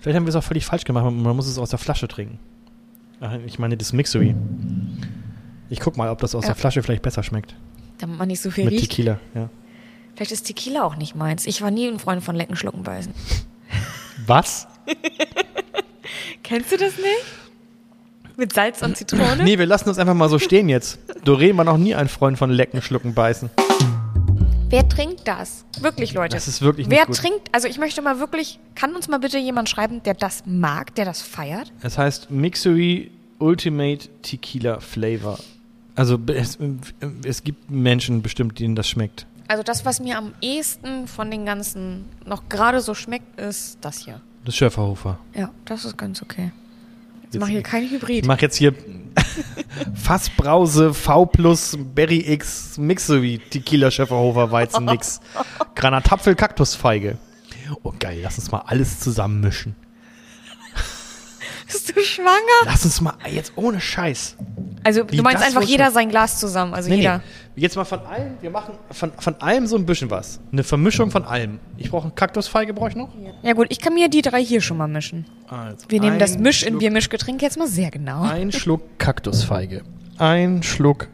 [0.00, 1.04] Vielleicht haben wir es auch völlig falsch gemacht.
[1.04, 2.38] Man muss es aus der Flasche trinken.
[3.20, 4.34] Ach, Ich meine, das Mixery.
[5.70, 6.48] Ich guck mal, ob das aus Ja.
[6.50, 7.54] der Flasche vielleicht besser schmeckt.
[7.98, 8.90] Damit man nicht so viel Mit riecht.
[8.90, 9.48] Tequila, ja.
[10.16, 11.46] Vielleicht ist Tequila auch nicht meins.
[11.46, 13.12] Ich war nie ein Freund von Lecken, Schlucken, Beißen.
[14.26, 14.66] Was?
[16.42, 18.36] Kennst du das nicht?
[18.38, 19.44] Mit Salz und Zitrone?
[19.44, 20.98] Nee, wir lassen uns einfach mal so stehen jetzt.
[21.24, 23.50] Doreen war noch nie ein Freund von Lecken, Schlucken, Beißen.
[24.68, 25.64] Wer trinkt das?
[25.80, 26.34] Wirklich, Leute.
[26.34, 27.16] Das ist wirklich nicht Wer gut.
[27.16, 30.94] trinkt, also ich möchte mal wirklich, kann uns mal bitte jemand schreiben, der das mag,
[30.94, 31.72] der das feiert?
[31.82, 35.38] Es heißt Mixery Ultimate Tequila Flavor.
[35.94, 36.58] Also es,
[37.24, 39.26] es gibt Menschen bestimmt, denen das schmeckt.
[39.48, 43.98] Also das, was mir am ehesten von den ganzen noch gerade so schmeckt, ist das
[43.98, 44.20] hier.
[44.44, 45.18] Das Schöfferhofer.
[45.34, 46.52] Ja, das ist ganz okay.
[47.22, 48.26] Jetzt Jetzt- mache hier kein Ich Hybrid.
[48.26, 48.74] mache jetzt hier
[49.94, 55.20] Fassbrause V plus Berry X Mixery Tequila Schöfferhofer Weizen Mix.
[55.74, 57.18] Granatapfel Kaktusfeige.
[57.82, 59.74] Oh geil, lass uns mal alles zusammen mischen.
[61.66, 62.36] Bist du schwanger?
[62.64, 64.36] Lass uns mal jetzt ohne Scheiß.
[64.84, 66.74] Also Wie du meinst einfach jeder sein Glas zusammen.
[66.74, 67.18] Also Nee, jeder.
[67.18, 67.24] nee.
[67.58, 70.40] Jetzt mal von allem, wir machen von, von allem so ein bisschen was.
[70.52, 71.58] Eine Vermischung von allem.
[71.78, 73.08] Ich brauche eine Kaktusfeige, brauche ich noch?
[73.42, 75.24] Ja gut, ich kann mir die drei hier schon mal mischen.
[75.48, 78.22] Also, Wir nehmen das Misch in Schluck- Biermischgetränk jetzt mal sehr genau.
[78.22, 79.82] Ein Schluck Kaktusfeige.
[80.18, 81.08] Ein Schluck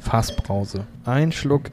[0.00, 0.86] Fassbrause.
[1.06, 1.70] Ein Schluck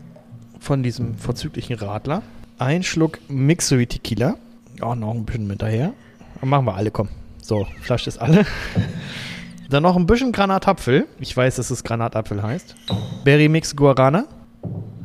[0.59, 2.21] von diesem vorzüglichen Radler.
[2.59, 4.35] Ein Schluck Mixery Tequila.
[4.81, 5.91] Auch noch ein bisschen mit daher.
[6.41, 7.09] Machen wir alle, komm.
[7.41, 8.45] So, Flasche ist alle.
[9.69, 11.05] Dann noch ein bisschen Granatapfel.
[11.19, 12.75] Ich weiß, dass es Granatapfel heißt.
[13.23, 14.25] Berry Mix Guarana.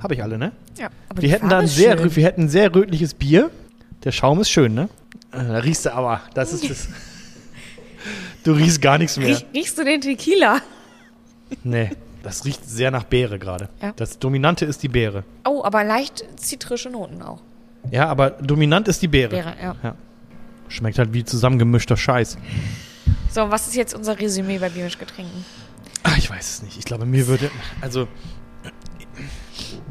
[0.01, 0.53] Habe ich alle, ne?
[0.79, 2.17] Ja, aber Wir die hätten Farbe dann ist sehr, schön.
[2.17, 3.51] wir hätten sehr rötliches Bier.
[4.05, 4.89] Der Schaum ist schön, ne?
[5.33, 6.89] Äh, Da riechst du aber, das ist das.
[8.45, 9.29] Du riechst gar nichts mehr.
[9.29, 10.59] Riech, riechst du den Tequila?
[11.63, 11.91] Nee,
[12.25, 13.69] das riecht sehr nach Beere gerade.
[13.81, 13.93] Ja.
[13.95, 15.23] Das Dominante ist die Beere.
[15.47, 17.41] Oh, aber leicht zitrische Noten auch.
[17.91, 19.31] Ja, aber dominant ist die Beere.
[19.31, 19.95] Beere, ja.
[20.69, 22.39] Schmeckt halt wie zusammengemischter Scheiß.
[23.31, 25.45] So, was ist jetzt unser Resümee bei Biermischgetränken?
[26.03, 26.79] Ach, ich weiß es nicht.
[26.79, 27.51] Ich glaube, mir würde.
[27.81, 28.09] Also.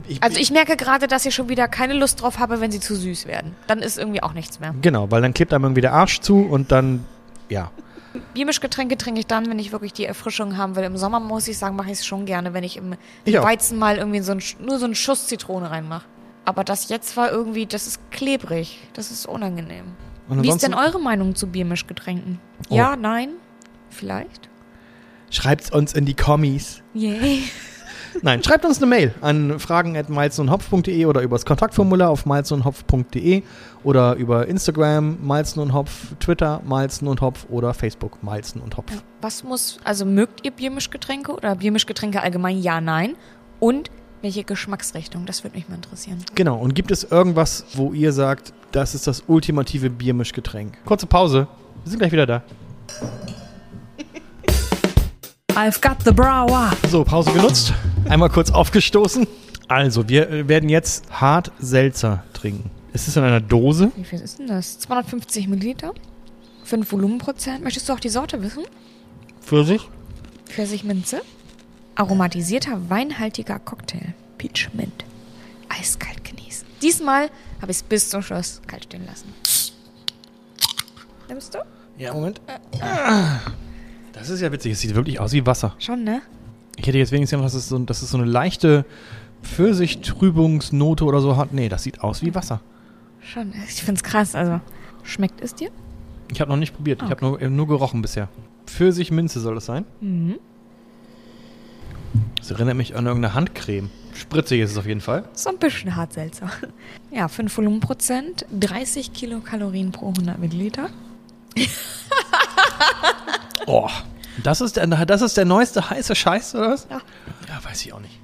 [0.07, 2.79] Ich, Also ich merke gerade, dass ich schon wieder keine Lust drauf habe, wenn sie
[2.79, 3.55] zu süß werden.
[3.67, 4.73] Dann ist irgendwie auch nichts mehr.
[4.81, 7.05] Genau, weil dann klebt einem irgendwie der Arsch zu und dann.
[7.49, 7.71] Ja.
[8.33, 10.83] Biermischgetränke trinke ich dann, wenn ich wirklich die Erfrischung haben will.
[10.83, 13.45] Im Sommer muss ich sagen, mache ich es schon gerne, wenn ich im Ich auch.
[13.45, 16.05] Weizen mal irgendwie so ein, nur so einen Schuss Zitrone reinmache.
[16.43, 18.79] Aber das jetzt war irgendwie, das ist klebrig.
[18.93, 19.85] Das ist unangenehm.
[20.31, 22.39] Wie ist denn eure Meinung zu Biermischgetränken?
[22.69, 22.75] Oh.
[22.75, 23.29] Ja, nein?
[23.89, 24.49] Vielleicht?
[25.29, 26.81] Schreibt's uns in die Kommis.
[26.93, 27.43] Yay.
[28.21, 33.43] Nein, schreibt uns eine Mail an fragen.malzenundhopf.de oder über das Kontaktformular auf malzenundhopf.de
[33.83, 38.91] oder über Instagram Malzen und Hopf, Twitter Malzen und Hopf oder Facebook Malzen und Hopf.
[39.21, 42.61] Was muss, also mögt ihr Biermischgetränke oder Biermischgetränke allgemein?
[42.61, 43.15] Ja, nein.
[43.59, 43.89] Und
[44.21, 45.25] welche Geschmacksrichtung?
[45.25, 46.23] Das würde mich mal interessieren.
[46.35, 50.83] Genau, und gibt es irgendwas, wo ihr sagt, das ist das ultimative Biermischgetränk?
[50.85, 51.47] Kurze Pause.
[51.83, 52.43] Wir sind gleich wieder da.
[55.55, 56.71] I've got the brower.
[56.89, 57.73] So, Pause genutzt.
[58.07, 59.27] Einmal kurz aufgestoßen.
[59.67, 62.71] Also, wir äh, werden jetzt hart Seltzer trinken.
[62.93, 63.91] Ist es in einer Dose?
[63.95, 64.79] Wie viel ist denn das?
[64.79, 65.93] 250 Milliliter?
[66.63, 67.63] 5 Volumenprozent.
[67.63, 68.63] Möchtest du auch die Sorte wissen?
[69.41, 69.89] Pfirsich?
[70.45, 71.21] Pfirsichminze.
[71.95, 74.13] Aromatisierter weinhaltiger Cocktail.
[74.37, 75.05] Peach Mint.
[75.69, 76.65] Eiskalt genießen.
[76.81, 77.29] Diesmal
[77.61, 79.33] habe ich es bis zum Schluss kalt stehen lassen.
[81.29, 81.59] Nimmst du?
[81.97, 82.41] Ja, Moment.
[84.13, 84.73] Das ist ja witzig.
[84.73, 85.75] Es sieht wirklich aus wie Wasser.
[85.79, 86.21] Schon, ne?
[86.77, 88.85] Ich hätte jetzt wenigstens gedacht, dass es so, dass es so eine leichte
[89.43, 91.53] Pfirsich-Trübungsnote oder so hat.
[91.53, 92.61] Nee, das sieht aus wie Wasser.
[93.21, 93.53] Schon.
[93.67, 94.35] Ich find's krass.
[94.35, 94.59] Also,
[95.03, 95.69] schmeckt es dir?
[96.31, 97.01] Ich habe noch nicht probiert.
[97.01, 98.29] Ich Ah, habe nur, äh, nur gerochen bisher.
[98.65, 99.85] Pfirsich-Minze soll das sein?
[99.99, 100.39] Mhm.
[102.37, 103.89] Das erinnert mich an irgendeine Handcreme.
[104.13, 105.23] Spritzig ist es auf jeden Fall.
[105.33, 106.49] So ein bisschen hart seltsam.
[107.11, 110.89] Ja, 5 Volumenprozent, 30 Kilokalorien pro 100 Milliliter.
[113.67, 113.87] Oh.
[114.43, 116.87] Das ist, der, das ist der neueste heiße Scheiß, oder was?
[116.89, 116.99] Ja.
[117.47, 118.17] Ja, weiß ich auch nicht.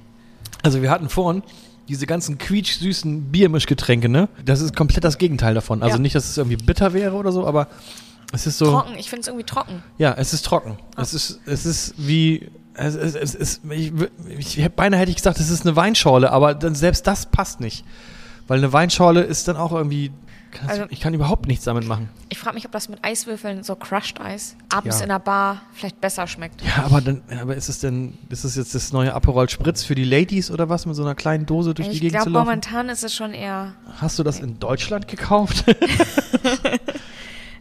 [0.62, 1.42] Also wir hatten vorhin
[1.86, 4.28] diese ganzen quietschsüßen Biermischgetränke, ne?
[4.44, 5.82] Das ist komplett das Gegenteil davon.
[5.82, 6.02] Also Ja.
[6.02, 7.68] nicht, dass es irgendwie bitter wäre oder so, aber
[8.32, 8.66] es ist so...
[8.66, 9.82] Trocken, ich finde es irgendwie trocken.
[9.96, 10.78] Ja, es ist trocken.
[10.96, 13.92] Es ist, es ist wie, es, es, es ist, ich,
[14.38, 17.60] ich, ich, beinahe hätte ich gesagt, es ist eine Weinschorle, aber dann, selbst das passt
[17.60, 17.84] nicht.
[18.46, 20.10] Weil eine Weinschorle ist dann auch irgendwie,
[20.66, 22.08] Also- ich kann überhaupt nichts damit machen.
[22.30, 25.02] Ich frage mich, ob das mit Eiswürfeln, so Crushed Eis, abends Ja.
[25.02, 26.62] in der Bar vielleicht besser schmeckt.
[26.62, 29.94] Ja, aber dann, aber ist es denn, ist es jetzt das neue Aperol Spritz für
[29.94, 32.30] die Ladies oder was, mit so einer kleinen Dose durch die Ich Gegend glaube, zu
[32.30, 32.46] laufen?
[32.46, 33.74] momentan ist es schon eher.
[34.00, 35.64] Hast du das in Deutschland gekauft?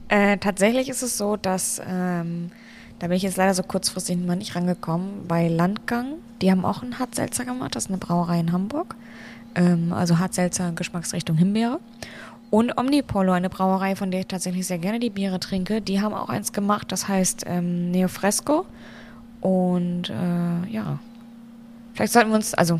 [0.10, 1.82] Äh, tatsächlich ist es so, dass.
[1.86, 2.52] Ähm,
[3.00, 5.28] da bin ich jetzt leider so kurzfristig mal nicht rangekommen.
[5.28, 7.76] Bei Landgang, die haben auch einen Hartselzer gemacht.
[7.76, 8.96] Das ist eine Brauerei in Hamburg.
[9.56, 11.80] Ähm, also Hartselzer Geschmacksrichtung Himbeere.
[12.50, 16.14] Und Omnipolo, eine Brauerei, von der ich tatsächlich sehr gerne die Biere trinke, die haben
[16.14, 18.66] auch eins gemacht, das heißt ähm, Neofresco.
[19.42, 21.00] Und äh, ja,
[21.94, 22.80] vielleicht sollten wir uns, also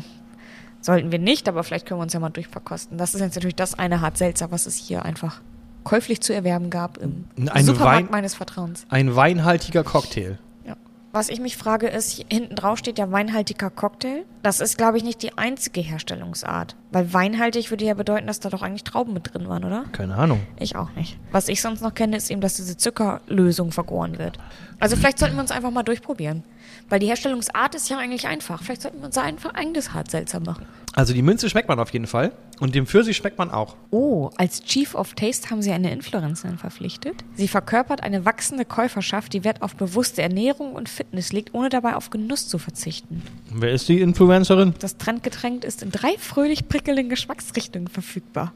[0.80, 2.96] sollten wir nicht, aber vielleicht können wir uns ja mal durchverkosten.
[2.96, 5.42] Das ist jetzt natürlich das eine Hartselzer, was es hier einfach
[5.84, 8.84] käuflich zu erwerben gab im Eine Supermarkt Wein- meines Vertrauens.
[8.88, 10.38] Ein weinhaltiger Cocktail.
[10.66, 10.76] Ja.
[11.12, 14.24] Was ich mich frage ist, hinten drauf steht ja weinhaltiger Cocktail.
[14.42, 16.76] Das ist, glaube ich, nicht die einzige Herstellungsart.
[16.92, 19.84] Weil weinhaltig würde ja bedeuten, dass da doch eigentlich Trauben mit drin waren, oder?
[19.92, 20.40] Keine Ahnung.
[20.58, 21.18] Ich auch nicht.
[21.32, 24.38] Was ich sonst noch kenne, ist eben, dass diese Zuckerlösung vergoren wird.
[24.80, 26.44] Also vielleicht sollten wir uns einfach mal durchprobieren.
[26.88, 28.62] Weil die Herstellungsart ist ja eigentlich einfach.
[28.62, 30.66] Vielleicht sollten wir unser einfach eigenes Hart seltsam machen.
[30.94, 32.32] Also die Minze schmeckt man auf jeden Fall.
[32.60, 33.76] Und dem Pfirsich schmeckt man auch.
[33.90, 37.24] Oh, als Chief of Taste haben sie eine Influencerin verpflichtet.
[37.34, 41.94] Sie verkörpert eine wachsende Käuferschaft, die Wert auf bewusste Ernährung und Fitness legt, ohne dabei
[41.94, 43.22] auf Genuss zu verzichten.
[43.52, 44.74] Wer ist die Influencerin?
[44.80, 48.52] Das Trendgetränk ist in drei fröhlich prickelnden Geschmacksrichtungen verfügbar.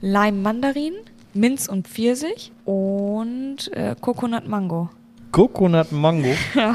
[0.00, 0.94] Lime Mandarin,
[1.34, 4.90] Minz und Pfirsich und äh, Coconut Mango.
[5.30, 6.34] Coconut Mango.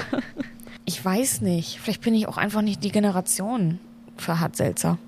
[0.94, 1.80] Ich weiß nicht.
[1.82, 3.80] Vielleicht bin ich auch einfach nicht die Generation
[4.16, 5.00] für Hart Seltzer.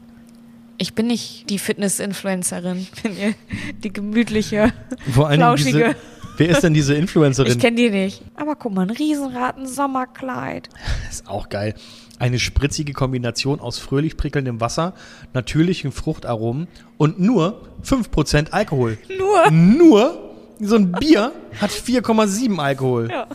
[0.79, 2.79] Ich bin nicht die Fitness-Influencerin.
[2.79, 3.35] Ich bin ihr
[3.83, 4.73] die gemütliche,
[5.13, 5.71] Vor flauschige.
[5.77, 5.95] diese,
[6.37, 7.51] Wer ist denn diese Influencerin?
[7.51, 8.23] Ich kenne die nicht.
[8.35, 10.69] Aber guck mal, ein Riesenrad, ein Sommerkleid.
[11.11, 11.75] ist auch geil.
[12.17, 14.95] Eine spritzige Kombination aus fröhlich prickelndem Wasser,
[15.35, 16.67] natürlichen Fruchtaromen
[16.97, 18.97] und nur 5% Alkohol.
[19.19, 19.51] Nur.
[19.51, 23.09] Nur so ein Bier hat 4,7 Alkohol.
[23.11, 23.27] Ja.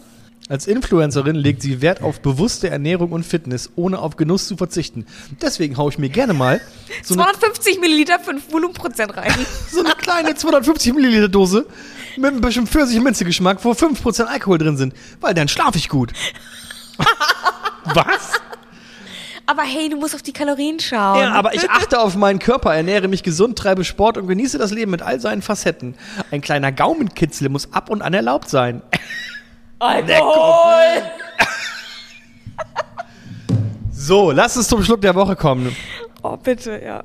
[0.51, 5.07] Als Influencerin legt sie Wert auf bewusste Ernährung und Fitness, ohne auf Genuss zu verzichten.
[5.41, 6.61] Deswegen haue ich mir gerne mal
[7.05, 9.33] so eine, 250 Milliliter, 5 Volumenprozent rein.
[9.71, 11.67] so eine kleine 250 Milliliter Dose
[12.17, 16.13] mit ein bisschen Pfirsich-Minze-Geschmack, wo 5% Alkohol drin sind, weil dann schlafe ich gut.
[17.85, 18.33] Was?
[19.47, 21.21] Aber hey, du musst auf die Kalorien schauen.
[21.21, 24.73] Ja, aber ich achte auf meinen Körper, ernähre mich gesund, treibe Sport und genieße das
[24.73, 25.95] Leben mit all seinen Facetten.
[26.33, 28.83] Ein kleiner Gaumenkitzel muss ab und an erlaubt sein.
[29.81, 31.03] Alkohol!
[33.91, 35.75] So, lass uns zum Schluck der Woche kommen.
[36.23, 37.03] Oh, bitte, ja.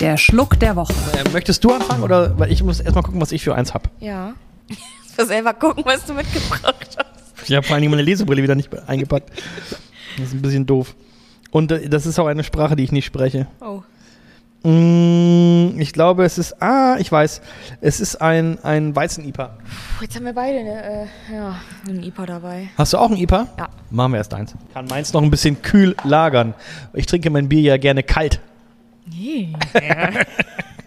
[0.00, 0.92] Der Schluck der Woche.
[1.16, 2.38] Äh, möchtest du anfangen oder?
[2.38, 3.88] Weil ich muss erstmal gucken, was ich für eins habe.
[4.00, 4.34] Ja.
[4.68, 4.78] Ich
[5.16, 7.48] muss selber gucken, was du mitgebracht hast.
[7.48, 9.30] Ich habe vor allen Dingen meine Lesebrille wieder nicht eingepackt.
[10.16, 10.94] Das ist ein bisschen doof.
[11.50, 13.46] Und äh, das ist auch eine Sprache, die ich nicht spreche.
[13.60, 13.82] Oh.
[14.62, 16.60] Mm, ich glaube, es ist.
[16.60, 17.40] Ah, ich weiß.
[17.80, 19.56] Es ist ein, ein Weizen-IPA.
[20.00, 21.56] Jetzt haben wir beide eine, äh, ja,
[21.88, 22.68] einen IPA dabei.
[22.76, 23.46] Hast du auch ein IPA?
[23.56, 23.68] Ja.
[23.90, 24.54] Machen wir erst eins.
[24.74, 26.54] Kann meins noch ein bisschen kühl lagern.
[26.92, 28.40] Ich trinke mein Bier ja gerne kalt.
[29.12, 29.58] Yeah.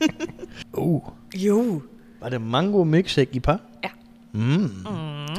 [0.74, 1.02] Oh.
[1.34, 1.84] Jo.
[2.20, 3.60] Warte, Mango Milkshake IPA?
[3.84, 3.90] Ja.
[4.34, 4.86] Mm.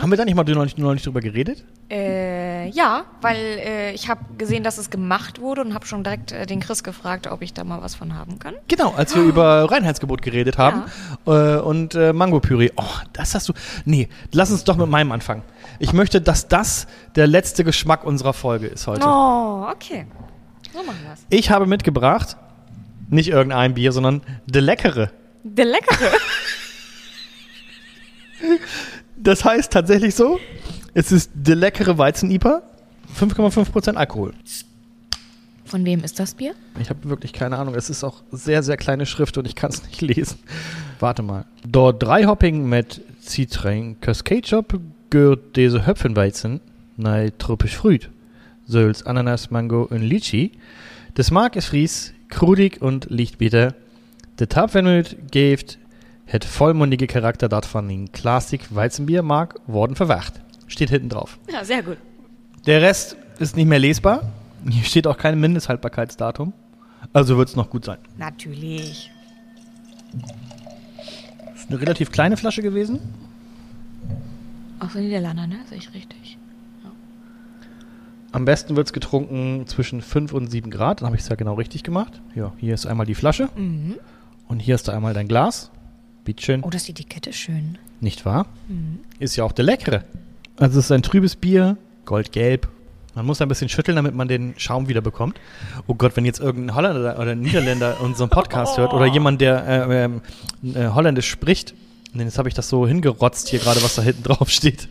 [0.00, 1.64] Haben wir da nicht mal neulich, neulich drüber geredet?
[1.90, 6.32] Äh, ja, weil äh, ich habe gesehen, dass es gemacht wurde und habe schon direkt
[6.32, 8.54] äh, den Chris gefragt, ob ich da mal was von haben kann.
[8.68, 10.84] Genau, als wir über Reinheitsgebot geredet haben
[11.26, 12.70] äh, und äh, Mango-Püree.
[12.76, 13.54] Oh, das hast du.
[13.84, 15.42] Nee, lass uns doch mit meinem anfangen.
[15.78, 19.06] Ich möchte, dass das der letzte Geschmack unserer Folge ist heute.
[19.06, 20.06] Oh, okay.
[20.72, 21.24] So machen wir's.
[21.30, 22.36] Ich habe mitgebracht,
[23.08, 25.10] nicht irgendein Bier, sondern De Leckere.
[25.44, 26.10] Der leckere.
[29.16, 30.38] Das heißt tatsächlich so,
[30.94, 32.62] es ist De Leckere Weizen-IPA,
[33.18, 34.32] 5,5% Alkohol.
[35.64, 36.54] Von wem ist das Bier?
[36.80, 37.74] Ich habe wirklich keine Ahnung.
[37.74, 40.38] Es ist auch sehr, sehr kleine Schrift und ich kann es nicht lesen.
[41.00, 41.46] Warte mal.
[41.66, 44.78] Dort drei Hopping mit Citron Ketchup
[45.10, 46.60] gehört diese Höpfenweizen
[46.96, 48.10] nei tropisch Früht.
[48.66, 50.52] Sölz, Ananas, Mango und Litchi.
[51.14, 53.74] Das Mark ist fries, krudig und lichtbitter.
[54.38, 55.78] Der Tapfenmüt gibt
[56.24, 60.40] het vollmundige Charakter dat von den Klassik Weizenbier mag worden verwacht.
[60.66, 61.38] Steht hinten drauf.
[61.50, 61.98] Ja, sehr gut.
[62.66, 64.22] Der Rest ist nicht mehr lesbar.
[64.68, 66.52] Hier steht auch kein Mindesthaltbarkeitsdatum.
[67.12, 67.98] Also wird es noch gut sein.
[68.16, 69.10] Natürlich.
[71.54, 73.00] Ist eine relativ kleine Flasche gewesen.
[74.78, 75.58] Aus den Niederlanden, ne?
[75.68, 76.38] Sehe ich richtig.
[78.32, 81.00] Am besten wird es getrunken zwischen 5 und 7 Grad.
[81.00, 82.22] Dann habe ich es ja genau richtig gemacht.
[82.34, 83.50] Ja, hier ist einmal die Flasche.
[83.56, 83.96] Mhm.
[84.48, 85.70] Und hier ist da einmal dein Glas.
[86.24, 86.62] Bietschön.
[86.62, 87.78] Oh, das ist die Etikette schön.
[88.00, 88.46] Nicht wahr?
[89.18, 90.04] Ist ja auch der leckere.
[90.56, 92.68] Also es ist ein trübes Bier, goldgelb.
[93.14, 95.38] Man muss ein bisschen schütteln, damit man den Schaum wieder bekommt.
[95.86, 100.04] Oh Gott, wenn jetzt irgendein Holländer oder Niederländer unseren Podcast hört oder jemand, der äh,
[100.04, 100.22] ähm,
[100.62, 101.74] äh, Holländisch spricht,
[102.14, 104.88] und jetzt habe ich das so hingerotzt hier gerade, was da hinten drauf steht.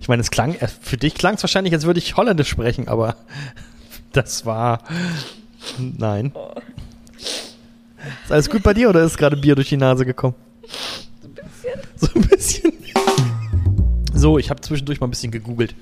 [0.00, 2.88] Ich meine, es klang, äh, für dich klang es wahrscheinlich, als würde ich Holländisch sprechen,
[2.88, 3.16] aber
[4.12, 4.80] das war,
[5.78, 6.32] nein.
[8.24, 10.34] Ist alles gut bei dir oder ist gerade Bier durch die Nase gekommen?
[11.96, 12.72] So ein bisschen.
[14.14, 15.74] So, ich habe zwischendurch mal ein bisschen gegoogelt,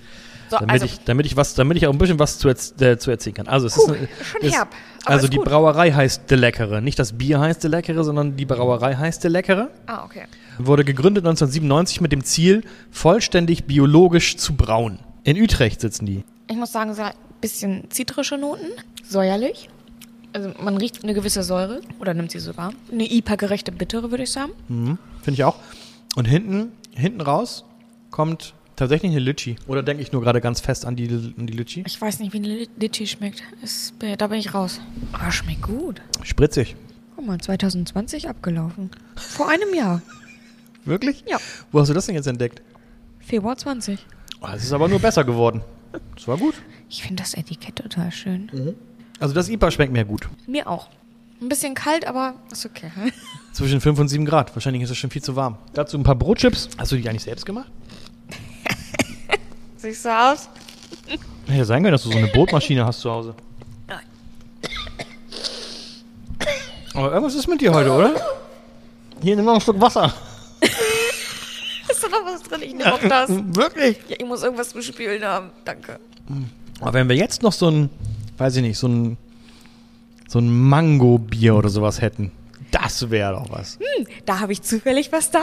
[0.51, 2.75] So, damit, also, ich, damit, ich was, damit ich auch ein bisschen was zu, erz
[2.81, 3.47] äh, zu erzählen kann.
[3.47, 4.69] Also, es ist, Puh, eine, schon ist herb,
[5.05, 5.47] Also, ist die gut.
[5.47, 6.81] Brauerei heißt De Leckere.
[6.81, 9.71] Nicht das Bier heißt De Leckere, sondern die Brauerei heißt De Leckere.
[9.87, 10.25] ah, okay.
[10.59, 14.99] Wurde gegründet 1997 mit dem Ziel, vollständig biologisch zu brauen.
[15.25, 16.25] In Utrecht sitzen die.
[16.51, 18.67] Ich muss sagen, so ein bisschen zitrische Noten,
[19.09, 19.69] säuerlich.
[20.33, 22.73] Also man riecht eine gewisse Säure oder nimmt sie sogar.
[22.91, 24.53] Eine IPA-gerechte Bittere, würde ich sagen.
[24.69, 25.57] Mhm, Finde ich auch.
[26.17, 27.65] Und hinten, hinten raus
[28.11, 29.57] kommt Tatsächlich eine Litschi.
[29.67, 31.85] Oder denke ich nur gerade ganz fest an die, an die Litschi?
[31.87, 33.43] Ich weiß nicht, wie eine Litchi schmeckt.
[33.63, 34.81] Ist, da bin ich raus.
[35.13, 36.01] Aber schmeckt gut.
[36.23, 36.75] Spritzig.
[37.15, 38.91] Guck mal, 2020 abgelaufen.
[39.15, 40.03] Vor einem Jahr.
[40.85, 41.23] Wirklich?
[41.29, 41.39] Ja.
[41.71, 42.63] Wo hast du das denn jetzt entdeckt?
[43.21, 44.05] Februar 20.
[44.41, 45.63] Oh, es ist aber nur besser geworden.
[46.17, 46.55] Das war gut.
[46.89, 48.51] Ich finde das Etikett total schön.
[49.23, 50.29] Also das IPA schmeckt mir gut.
[50.49, 50.89] Mir auch.
[51.41, 52.91] Ein bisschen kalt, aber ist okay.
[53.53, 54.53] Zwischen 5 und 7 Grad.
[54.57, 55.59] Wahrscheinlich ist es schon viel zu warm.
[55.75, 56.69] Dazu ein paar Brotchips.
[56.77, 57.71] Hast du die eigentlich selbst gemacht?
[59.77, 60.49] Siehst du aus?
[61.47, 63.37] Hätte ja sein können, dass du so eine Brotmaschine hast zu Hause.
[66.95, 68.15] Aber irgendwas ist mit dir heute, oder?
[69.23, 70.13] Hier, nimm noch ein Stück Wasser.
[71.89, 72.63] Ist da noch was drin?
[72.63, 73.31] Ich nehme auch das.
[73.31, 73.99] Wirklich?
[74.09, 75.51] Ja, ich muss irgendwas zu spielen haben.
[75.65, 76.01] Danke.
[76.81, 77.89] Aber wenn wir jetzt noch so ein,
[78.39, 79.17] weiß ich nicht, so ein,
[80.29, 82.33] so ein Mango-Bier oder sowas hätten,
[82.71, 83.79] das wäre doch was.
[83.79, 85.43] Hm, da habe ich zufällig was da.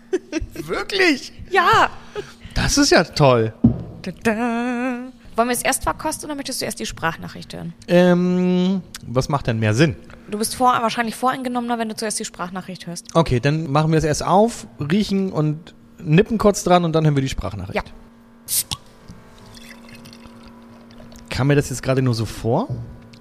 [0.54, 1.32] Wirklich?
[1.50, 1.90] Ja.
[2.54, 3.52] Das ist ja toll.
[4.02, 5.08] Tada.
[5.36, 7.72] Wollen wir es erst verkosten oder möchtest du erst die Sprachnachricht hören?
[7.86, 9.94] Ähm, was macht denn mehr Sinn?
[10.30, 13.14] Du bist vor, wahrscheinlich voreingenommener, wenn du zuerst die Sprachnachricht hörst.
[13.14, 17.16] Okay, dann machen wir es erst auf, riechen und nippen kurz dran und dann hören
[17.16, 17.76] wir die Sprachnachricht.
[17.76, 17.82] Ja.
[21.38, 22.66] Kam mir das jetzt gerade nur so vor?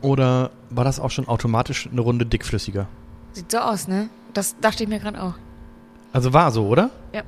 [0.02, 2.88] Oder war das auch schon automatisch eine Runde dickflüssiger?
[3.34, 4.10] Sieht so aus, ne?
[4.34, 5.36] Das dachte ich mir gerade auch.
[6.14, 6.90] Also war so, oder?
[7.14, 7.22] Ja.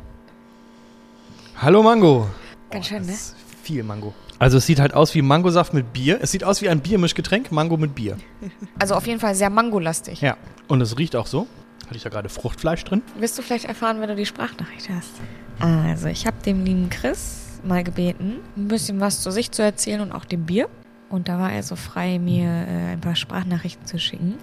[1.61, 2.27] Hallo Mango.
[2.71, 3.37] Ganz schön, Das ne?
[3.61, 4.15] viel Mango.
[4.39, 6.17] Also es sieht halt aus wie Mangosaft mit Bier.
[6.23, 8.17] Es sieht aus wie ein Biermischgetränk, Mango mit Bier.
[8.79, 10.21] Also auf jeden Fall sehr mangolastig.
[10.21, 10.37] Ja.
[10.67, 11.45] Und es riecht auch so.
[11.85, 13.03] Hatte ich da gerade Fruchtfleisch drin?
[13.19, 15.11] Wirst du vielleicht erfahren, wenn du die Sprachnachricht hast.
[15.59, 20.01] Also, ich habe dem lieben Chris mal gebeten, ein bisschen was zu sich zu erzählen
[20.01, 20.67] und auch dem Bier.
[21.09, 24.37] Und da war er so frei, mir äh, ein paar Sprachnachrichten zu schicken.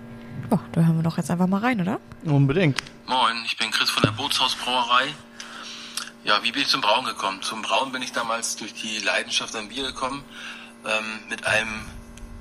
[0.50, 2.00] Oh, da hören wir doch jetzt einfach mal rein, oder?
[2.24, 2.82] Unbedingt.
[3.06, 5.14] Moin, ich bin Chris von der Bootshausbrauerei.
[6.24, 7.40] Ja, wie bin ich zum Brauen gekommen?
[7.42, 10.24] Zum Brauen bin ich damals durch die Leidenschaft am Bier gekommen.
[10.84, 11.86] Ähm, mit einem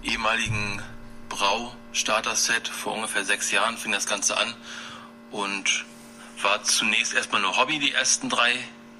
[0.03, 0.81] ehemaligen
[1.29, 4.53] Braustarter-Set vor ungefähr sechs Jahren fing das Ganze an
[5.31, 5.85] und
[6.41, 8.53] war zunächst erstmal nur Hobby die ersten drei,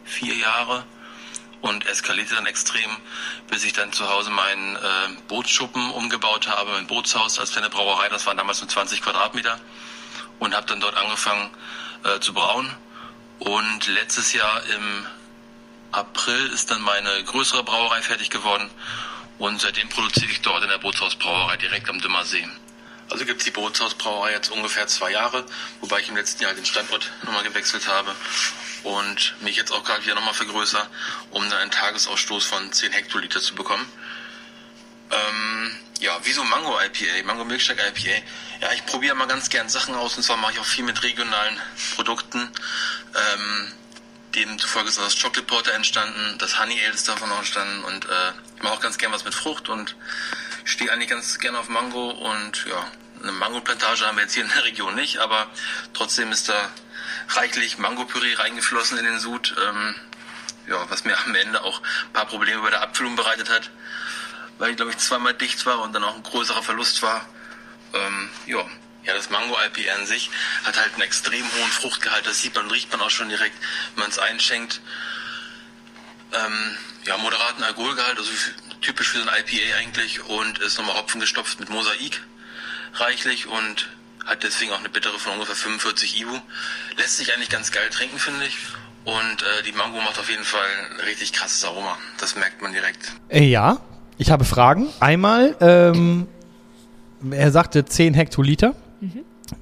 [0.03, 0.83] vier Jahre
[1.61, 2.89] und eskalierte dann extrem,
[3.49, 4.79] bis ich dann zu Hause meinen äh,
[5.27, 9.59] Bootsschuppen umgebaut habe, mein Bootshaus als kleine Brauerei, das waren damals nur 20 Quadratmeter
[10.39, 11.49] und habe dann dort angefangen
[12.03, 12.69] äh, zu brauen.
[13.39, 15.05] Und letztes Jahr im
[15.91, 18.69] April ist dann meine größere Brauerei fertig geworden
[19.37, 22.47] und seitdem produziere ich dort in der Bootshausbrauerei direkt am Dümmersee.
[23.09, 25.45] Also gibt es die Bootshausbrauerei jetzt ungefähr zwei Jahre,
[25.81, 28.15] wobei ich im letzten Jahr den Standort nochmal gewechselt habe
[28.83, 30.87] und mich jetzt auch gerade wieder nochmal vergrößere,
[31.31, 33.85] um dann einen Tagesausstoß von 10 Hektoliter zu bekommen.
[35.11, 38.23] Ähm, ja, wieso Mango IPA, Mango Milkshake IPA?
[38.61, 41.01] Ja, ich probiere mal ganz gern Sachen aus und zwar mache ich auch viel mit
[41.03, 41.59] regionalen
[41.95, 42.39] Produkten.
[42.39, 43.71] Ähm,
[44.35, 48.31] demzufolge ist das Chocolate Porter entstanden, das Honey Ale ist davon auch entstanden und äh,
[48.57, 49.95] ich mache auch ganz gern was mit Frucht und
[50.65, 52.85] stehe eigentlich ganz gern auf Mango und ja,
[53.23, 55.47] eine Mango-Plantage haben wir jetzt hier in der Region nicht, aber
[55.93, 56.69] trotzdem ist da
[57.29, 59.95] reichlich Mango-Püree reingeflossen in den Sud, ähm,
[60.67, 63.71] ja, was mir am Ende auch ein paar Probleme bei der Abfüllung bereitet hat
[64.57, 67.25] weil ich glaube ich zweimal dicht war und dann auch ein größerer Verlust war.
[67.93, 68.65] Ähm, ja.
[69.03, 70.29] ja, das Mango IPA an sich
[70.63, 72.25] hat halt einen extrem hohen Fruchtgehalt.
[72.25, 73.55] Das sieht man und riecht man auch schon direkt,
[73.95, 74.81] wenn man es einschenkt.
[76.33, 78.31] Ähm, ja, moderaten Alkoholgehalt, also
[78.85, 82.21] typisch für so ein IPA eigentlich und ist nochmal Hopfen gestopft mit Mosaik
[82.93, 83.89] reichlich und
[84.25, 86.33] hat deswegen auch eine bittere von ungefähr 45 IBU.
[86.97, 88.57] Lässt sich eigentlich ganz geil trinken, finde ich.
[89.03, 91.97] Und äh, die Mango macht auf jeden Fall ein richtig krasses Aroma.
[92.19, 93.11] Das merkt man direkt.
[93.29, 93.79] Äh, ja,
[94.17, 94.87] ich habe Fragen.
[94.99, 96.27] Einmal, ähm,
[97.31, 98.75] er sagte 10 Hektoliter.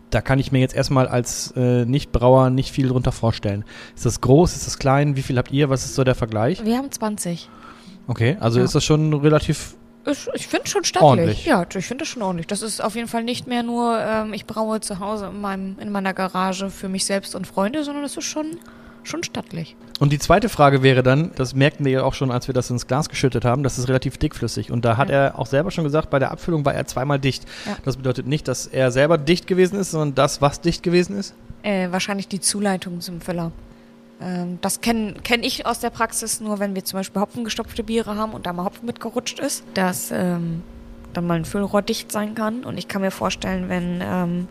[0.09, 3.65] Da kann ich mir jetzt erstmal als äh, Nichtbrauer nicht viel drunter vorstellen.
[3.95, 4.55] Ist das groß?
[4.55, 5.15] Ist das klein?
[5.15, 5.69] Wie viel habt ihr?
[5.69, 6.63] Was ist so der Vergleich?
[6.63, 7.49] Wir haben 20.
[8.07, 8.65] Okay, also Ja.
[8.65, 9.75] ist das schon relativ.
[10.05, 11.07] Ich, ich finde schon stattlich.
[11.09, 11.45] Ordentlich.
[11.45, 12.47] Ja, ich finde das schon ordentlich.
[12.47, 15.77] Das ist auf jeden Fall nicht mehr nur, ähm, ich braue zu Hause in, meinem,
[15.79, 18.57] in meiner Garage für mich selbst und Freunde, sondern das ist schon,
[19.03, 19.77] schon stattlich.
[20.01, 22.69] Und die zweite Frage wäre dann, das merkten wir ja auch schon, als wir das
[22.69, 24.71] ins Glas geschüttet haben, das ist relativ dickflüssig.
[24.71, 25.15] Und da hat Ja.
[25.27, 27.45] er auch selber schon gesagt, bei der Abfüllung war er zweimal dicht.
[27.65, 27.77] Ja.
[27.85, 31.33] Das bedeutet nicht, dass er selber dicht gewesen ist, sondern das, was dicht gewesen ist.
[31.61, 33.53] Äh, wahrscheinlich die Zuleitung zum Füller.
[34.23, 38.15] Ähm, das kenne kenn ich aus der Praxis nur, wenn wir zum Beispiel hopfengestopfte Biere
[38.15, 40.63] haben und da mal Hopfen mitgerutscht ist, dass ähm,
[41.13, 42.63] dann mal ein Füllrohr dicht sein kann.
[42.63, 44.47] Und ich kann mir vorstellen, wenn ähm,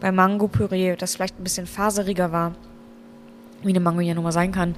[0.00, 2.54] bei Mango-Püree das vielleicht ein bisschen faseriger war,
[3.62, 4.74] wie eine Mango ja nun mal sein kann,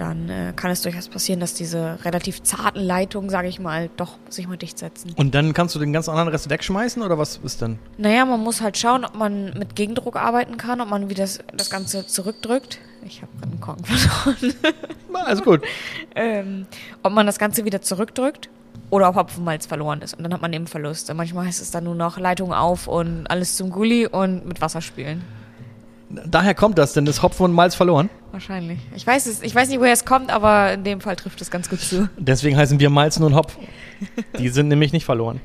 [0.00, 4.16] dann äh, kann es durchaus passieren, dass diese relativ zarten Leitungen, sage ich mal, doch
[4.28, 5.12] sich mal dicht setzen.
[5.16, 7.78] Und dann kannst du den ganz anderen Rest wegschmeißen oder was ist dann?
[7.98, 11.40] Naja, man muss halt schauen, ob man mit Gegendruck arbeiten kann, ob man wieder das,
[11.54, 12.78] das Ganze zurückdrückt.
[13.04, 14.54] Ich habe gerade einen Korken verloren.
[15.12, 15.62] Also gut.
[16.14, 16.66] ähm,
[17.02, 18.48] ob man das Ganze wieder zurückdrückt
[18.88, 20.14] oder ob Hopfenmalz verloren ist.
[20.14, 21.12] Und dann hat man eben Verluste.
[21.14, 24.80] Manchmal heißt es dann nur noch Leitung auf und alles zum Gully und mit Wasser
[24.80, 25.22] spülen.
[26.10, 28.10] Daher kommt das, denn ist Hopfen und Malz verloren.
[28.32, 28.80] Wahrscheinlich.
[28.96, 31.50] Ich weiß es, ich weiß nicht, woher es kommt, aber in dem Fall trifft es
[31.50, 32.08] ganz gut zu.
[32.16, 33.56] Deswegen heißen wir Malzen und Hopf.
[34.38, 35.40] Die sind nämlich nicht verloren.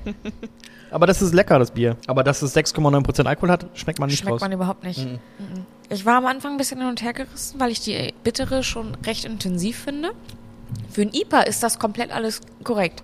[0.91, 1.97] Aber das ist lecker, das Bier.
[2.07, 4.41] Aber dass es 6,9% Alkohol hat, schmeckt man nicht Schmeckt raus.
[4.41, 5.05] man überhaupt nicht.
[5.05, 5.19] Mhm.
[5.89, 8.95] Ich war am Anfang ein bisschen hin und her gerissen, weil ich die bittere schon
[9.05, 10.11] recht intensiv finde.
[10.89, 13.03] Für ein IPA ist das komplett alles korrekt.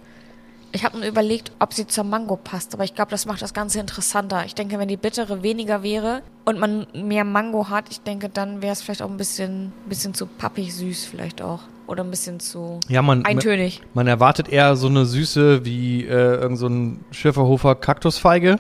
[0.74, 3.54] Ich habe mir überlegt, ob sie zur Mango passt, aber ich glaube, das macht das
[3.54, 4.46] Ganze interessanter.
[4.46, 8.62] Ich denke, wenn die bittere weniger wäre und man mehr Mango hat, ich denke, dann
[8.62, 11.60] wäre es vielleicht auch ein bisschen, bisschen zu pappig süß vielleicht auch.
[11.88, 13.82] Oder ein bisschen zu ja, man, eintönig.
[13.94, 18.60] Man erwartet eher so eine Süße wie äh, irgend so ein Schifferhofer Kaktusfeige.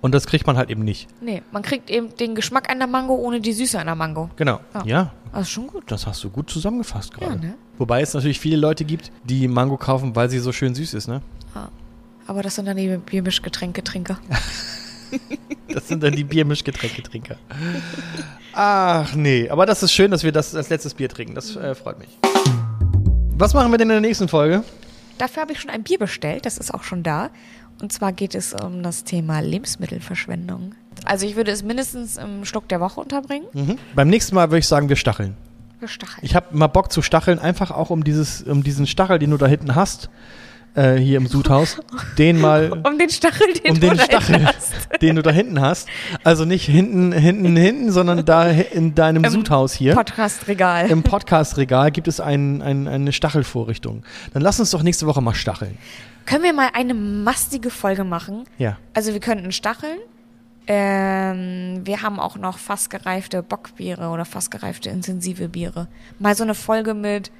[0.00, 1.08] Und das kriegt man halt eben nicht.
[1.20, 4.30] Nee, man kriegt eben den Geschmack einer Mango ohne die Süße einer Mango.
[4.36, 4.60] Genau.
[4.74, 4.84] Ja.
[4.86, 5.12] ja.
[5.32, 5.84] Das ist schon gut.
[5.90, 7.34] Das hast du gut zusammengefasst gerade.
[7.34, 7.54] Ja, ne?
[7.78, 11.08] Wobei es natürlich viele Leute gibt, die Mango kaufen, weil sie so schön süß ist,
[11.08, 11.20] ne?
[11.54, 11.68] Ja.
[12.26, 14.18] Aber das sind dann die Biermischgetränketrinker.
[15.72, 17.36] das sind dann die Biermischgetränketrinker.
[18.52, 21.34] Ach nee, aber das ist schön, dass wir das als letztes Bier trinken.
[21.34, 22.18] Das äh, freut mich.
[23.36, 24.62] Was machen wir denn in der nächsten Folge?
[25.18, 27.30] Dafür habe ich schon ein Bier bestellt, das ist auch schon da.
[27.80, 30.74] Und zwar geht es um das Thema Lebensmittelverschwendung.
[31.04, 33.46] Also ich würde es mindestens im Schluck der Woche unterbringen.
[33.52, 33.78] Mhm.
[33.94, 35.36] Beim nächsten Mal würde ich sagen, wir stacheln.
[35.78, 36.20] Wir stacheln.
[36.22, 39.36] Ich habe mal Bock zu stacheln, einfach auch um dieses, um diesen Stachel, den du
[39.36, 40.10] da hinten hast,
[40.74, 41.78] äh, hier im Sudhaus,
[42.18, 42.72] den mal.
[42.84, 44.72] um den Stachel, den um du den da Stachel, hast.
[45.02, 45.88] den du da hinten hast.
[46.24, 49.94] Also nicht hinten, hinten, hinten, sondern da in deinem Im Sudhaus hier.
[49.94, 50.90] Podcast-Regal.
[50.90, 54.02] Im Podcast-Regal gibt es ein, ein, eine Stachelvorrichtung.
[54.32, 55.78] Dann lass uns doch nächste Woche mal stacheln.
[56.28, 58.44] Können wir mal eine mastige Folge machen?
[58.58, 58.76] Ja.
[58.92, 59.96] Also wir könnten stacheln.
[60.66, 65.88] Ähm, wir haben auch noch fast gereifte Bockbiere oder fast gereifte intensive Biere.
[66.18, 67.30] Mal so eine Folge mit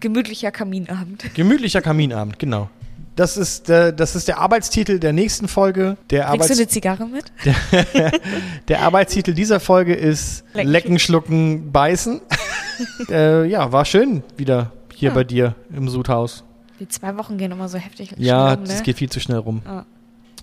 [0.00, 1.24] gemütlicher Kaminabend.
[1.34, 2.70] Gemütlicher Kaminabend, genau.
[3.16, 5.98] Das ist, der, das ist der Arbeitstitel der nächsten Folge.
[6.08, 7.30] Der Kriegst Arbeits du eine Zigarre mit?
[7.44, 8.12] der,
[8.68, 12.22] der Arbeitstitel dieser Folge ist Lecken, Lecken, Schlucken, Beißen.
[13.10, 15.14] äh, ja, war schön wieder hier Ja.
[15.14, 16.44] bei dir im Sudhaus.
[16.80, 18.82] Die zwei Wochen gehen immer so heftig Ja, schnell um, das ne?
[18.82, 19.62] geht viel zu schnell rum.
[19.64, 19.84] Ja.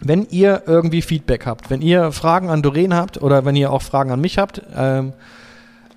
[0.01, 3.81] Wenn ihr irgendwie Feedback habt, wenn ihr Fragen an Doreen habt oder wenn ihr auch
[3.81, 5.13] Fragen an mich habt, ähm,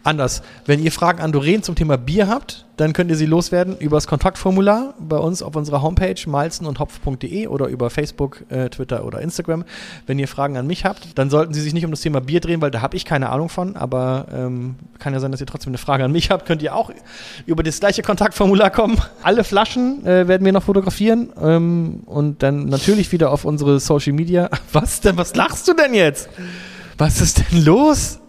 [0.08, 0.42] anders.
[0.66, 3.96] Wenn ihr Fragen an Doreen zum Thema Bier habt, dann könnt ihr sie loswerden über
[3.96, 9.64] das Kontaktformular bei uns auf unserer Homepage malzenundhopf.de oder über Facebook, äh, Twitter oder Instagram.
[10.06, 12.40] Wenn ihr Fragen an mich habt, dann sollten sie sich nicht um das Thema Bier
[12.40, 15.46] drehen, weil da habe ich keine Ahnung von, aber ähm, kann ja sein, dass ihr
[15.46, 16.46] trotzdem eine Frage an mich habt.
[16.46, 16.90] Könnt ihr auch
[17.46, 18.98] über das gleiche Kontaktformular kommen.
[19.22, 24.12] Alle Flaschen äh, werden wir noch fotografieren ähm, und dann natürlich wieder auf unsere Social
[24.12, 24.48] Media.
[24.72, 25.16] Was denn?
[25.16, 26.28] Was lachst du denn jetzt?
[26.96, 28.20] Was ist denn los?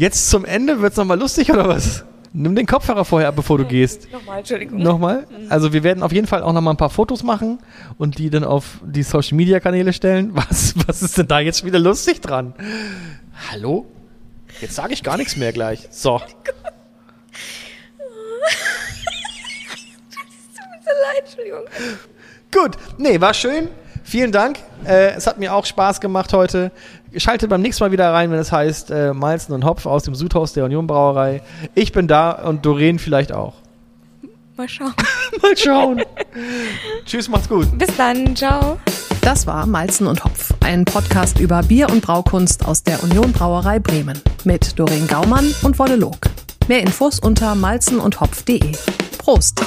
[0.00, 2.06] Jetzt zum Ende wird's noch mal lustig oder was?
[2.32, 4.10] Nimm den Kopfhörer vorher ab, bevor du gehst.
[4.10, 4.78] Nochmal, Entschuldigung.
[4.82, 5.26] Nochmal?
[5.50, 7.58] Also wir werden auf jeden Fall auch noch mal ein paar Fotos machen
[7.98, 10.34] und die dann auf die Social Media Kanäle stellen.
[10.34, 12.54] Was, was ist denn da jetzt wieder lustig dran?
[13.50, 13.88] Hallo?
[14.62, 15.86] Jetzt sage ich gar nichts mehr gleich.
[15.90, 16.18] So.
[16.18, 16.24] so
[20.86, 21.64] leid, Entschuldigung.
[22.50, 22.78] Gut.
[22.96, 23.68] Nee, war schön.
[24.02, 24.58] Vielen Dank.
[24.86, 26.72] Äh, es hat mir auch Spaß gemacht heute.
[27.16, 30.14] Schaltet beim nächsten Mal wieder rein, wenn es heißt äh, Malzen und Hopf aus dem
[30.14, 31.42] Sudhaus der Union Brauerei.
[31.74, 33.54] Ich bin da und Doreen vielleicht auch.
[34.56, 34.94] Mal schauen.
[35.42, 36.02] Mal schauen.
[37.04, 37.66] Tschüss, macht's gut.
[37.78, 38.78] Bis dann, ciao.
[39.22, 43.78] Das war Malzen und Hopf, ein Podcast über Bier und Braukunst aus der Union Brauerei
[43.78, 46.18] Bremen mit Doreen Gaumann und Wolle Log.
[46.68, 48.72] Mehr Infos unter malzenundhopf.de.
[49.18, 49.60] Prost!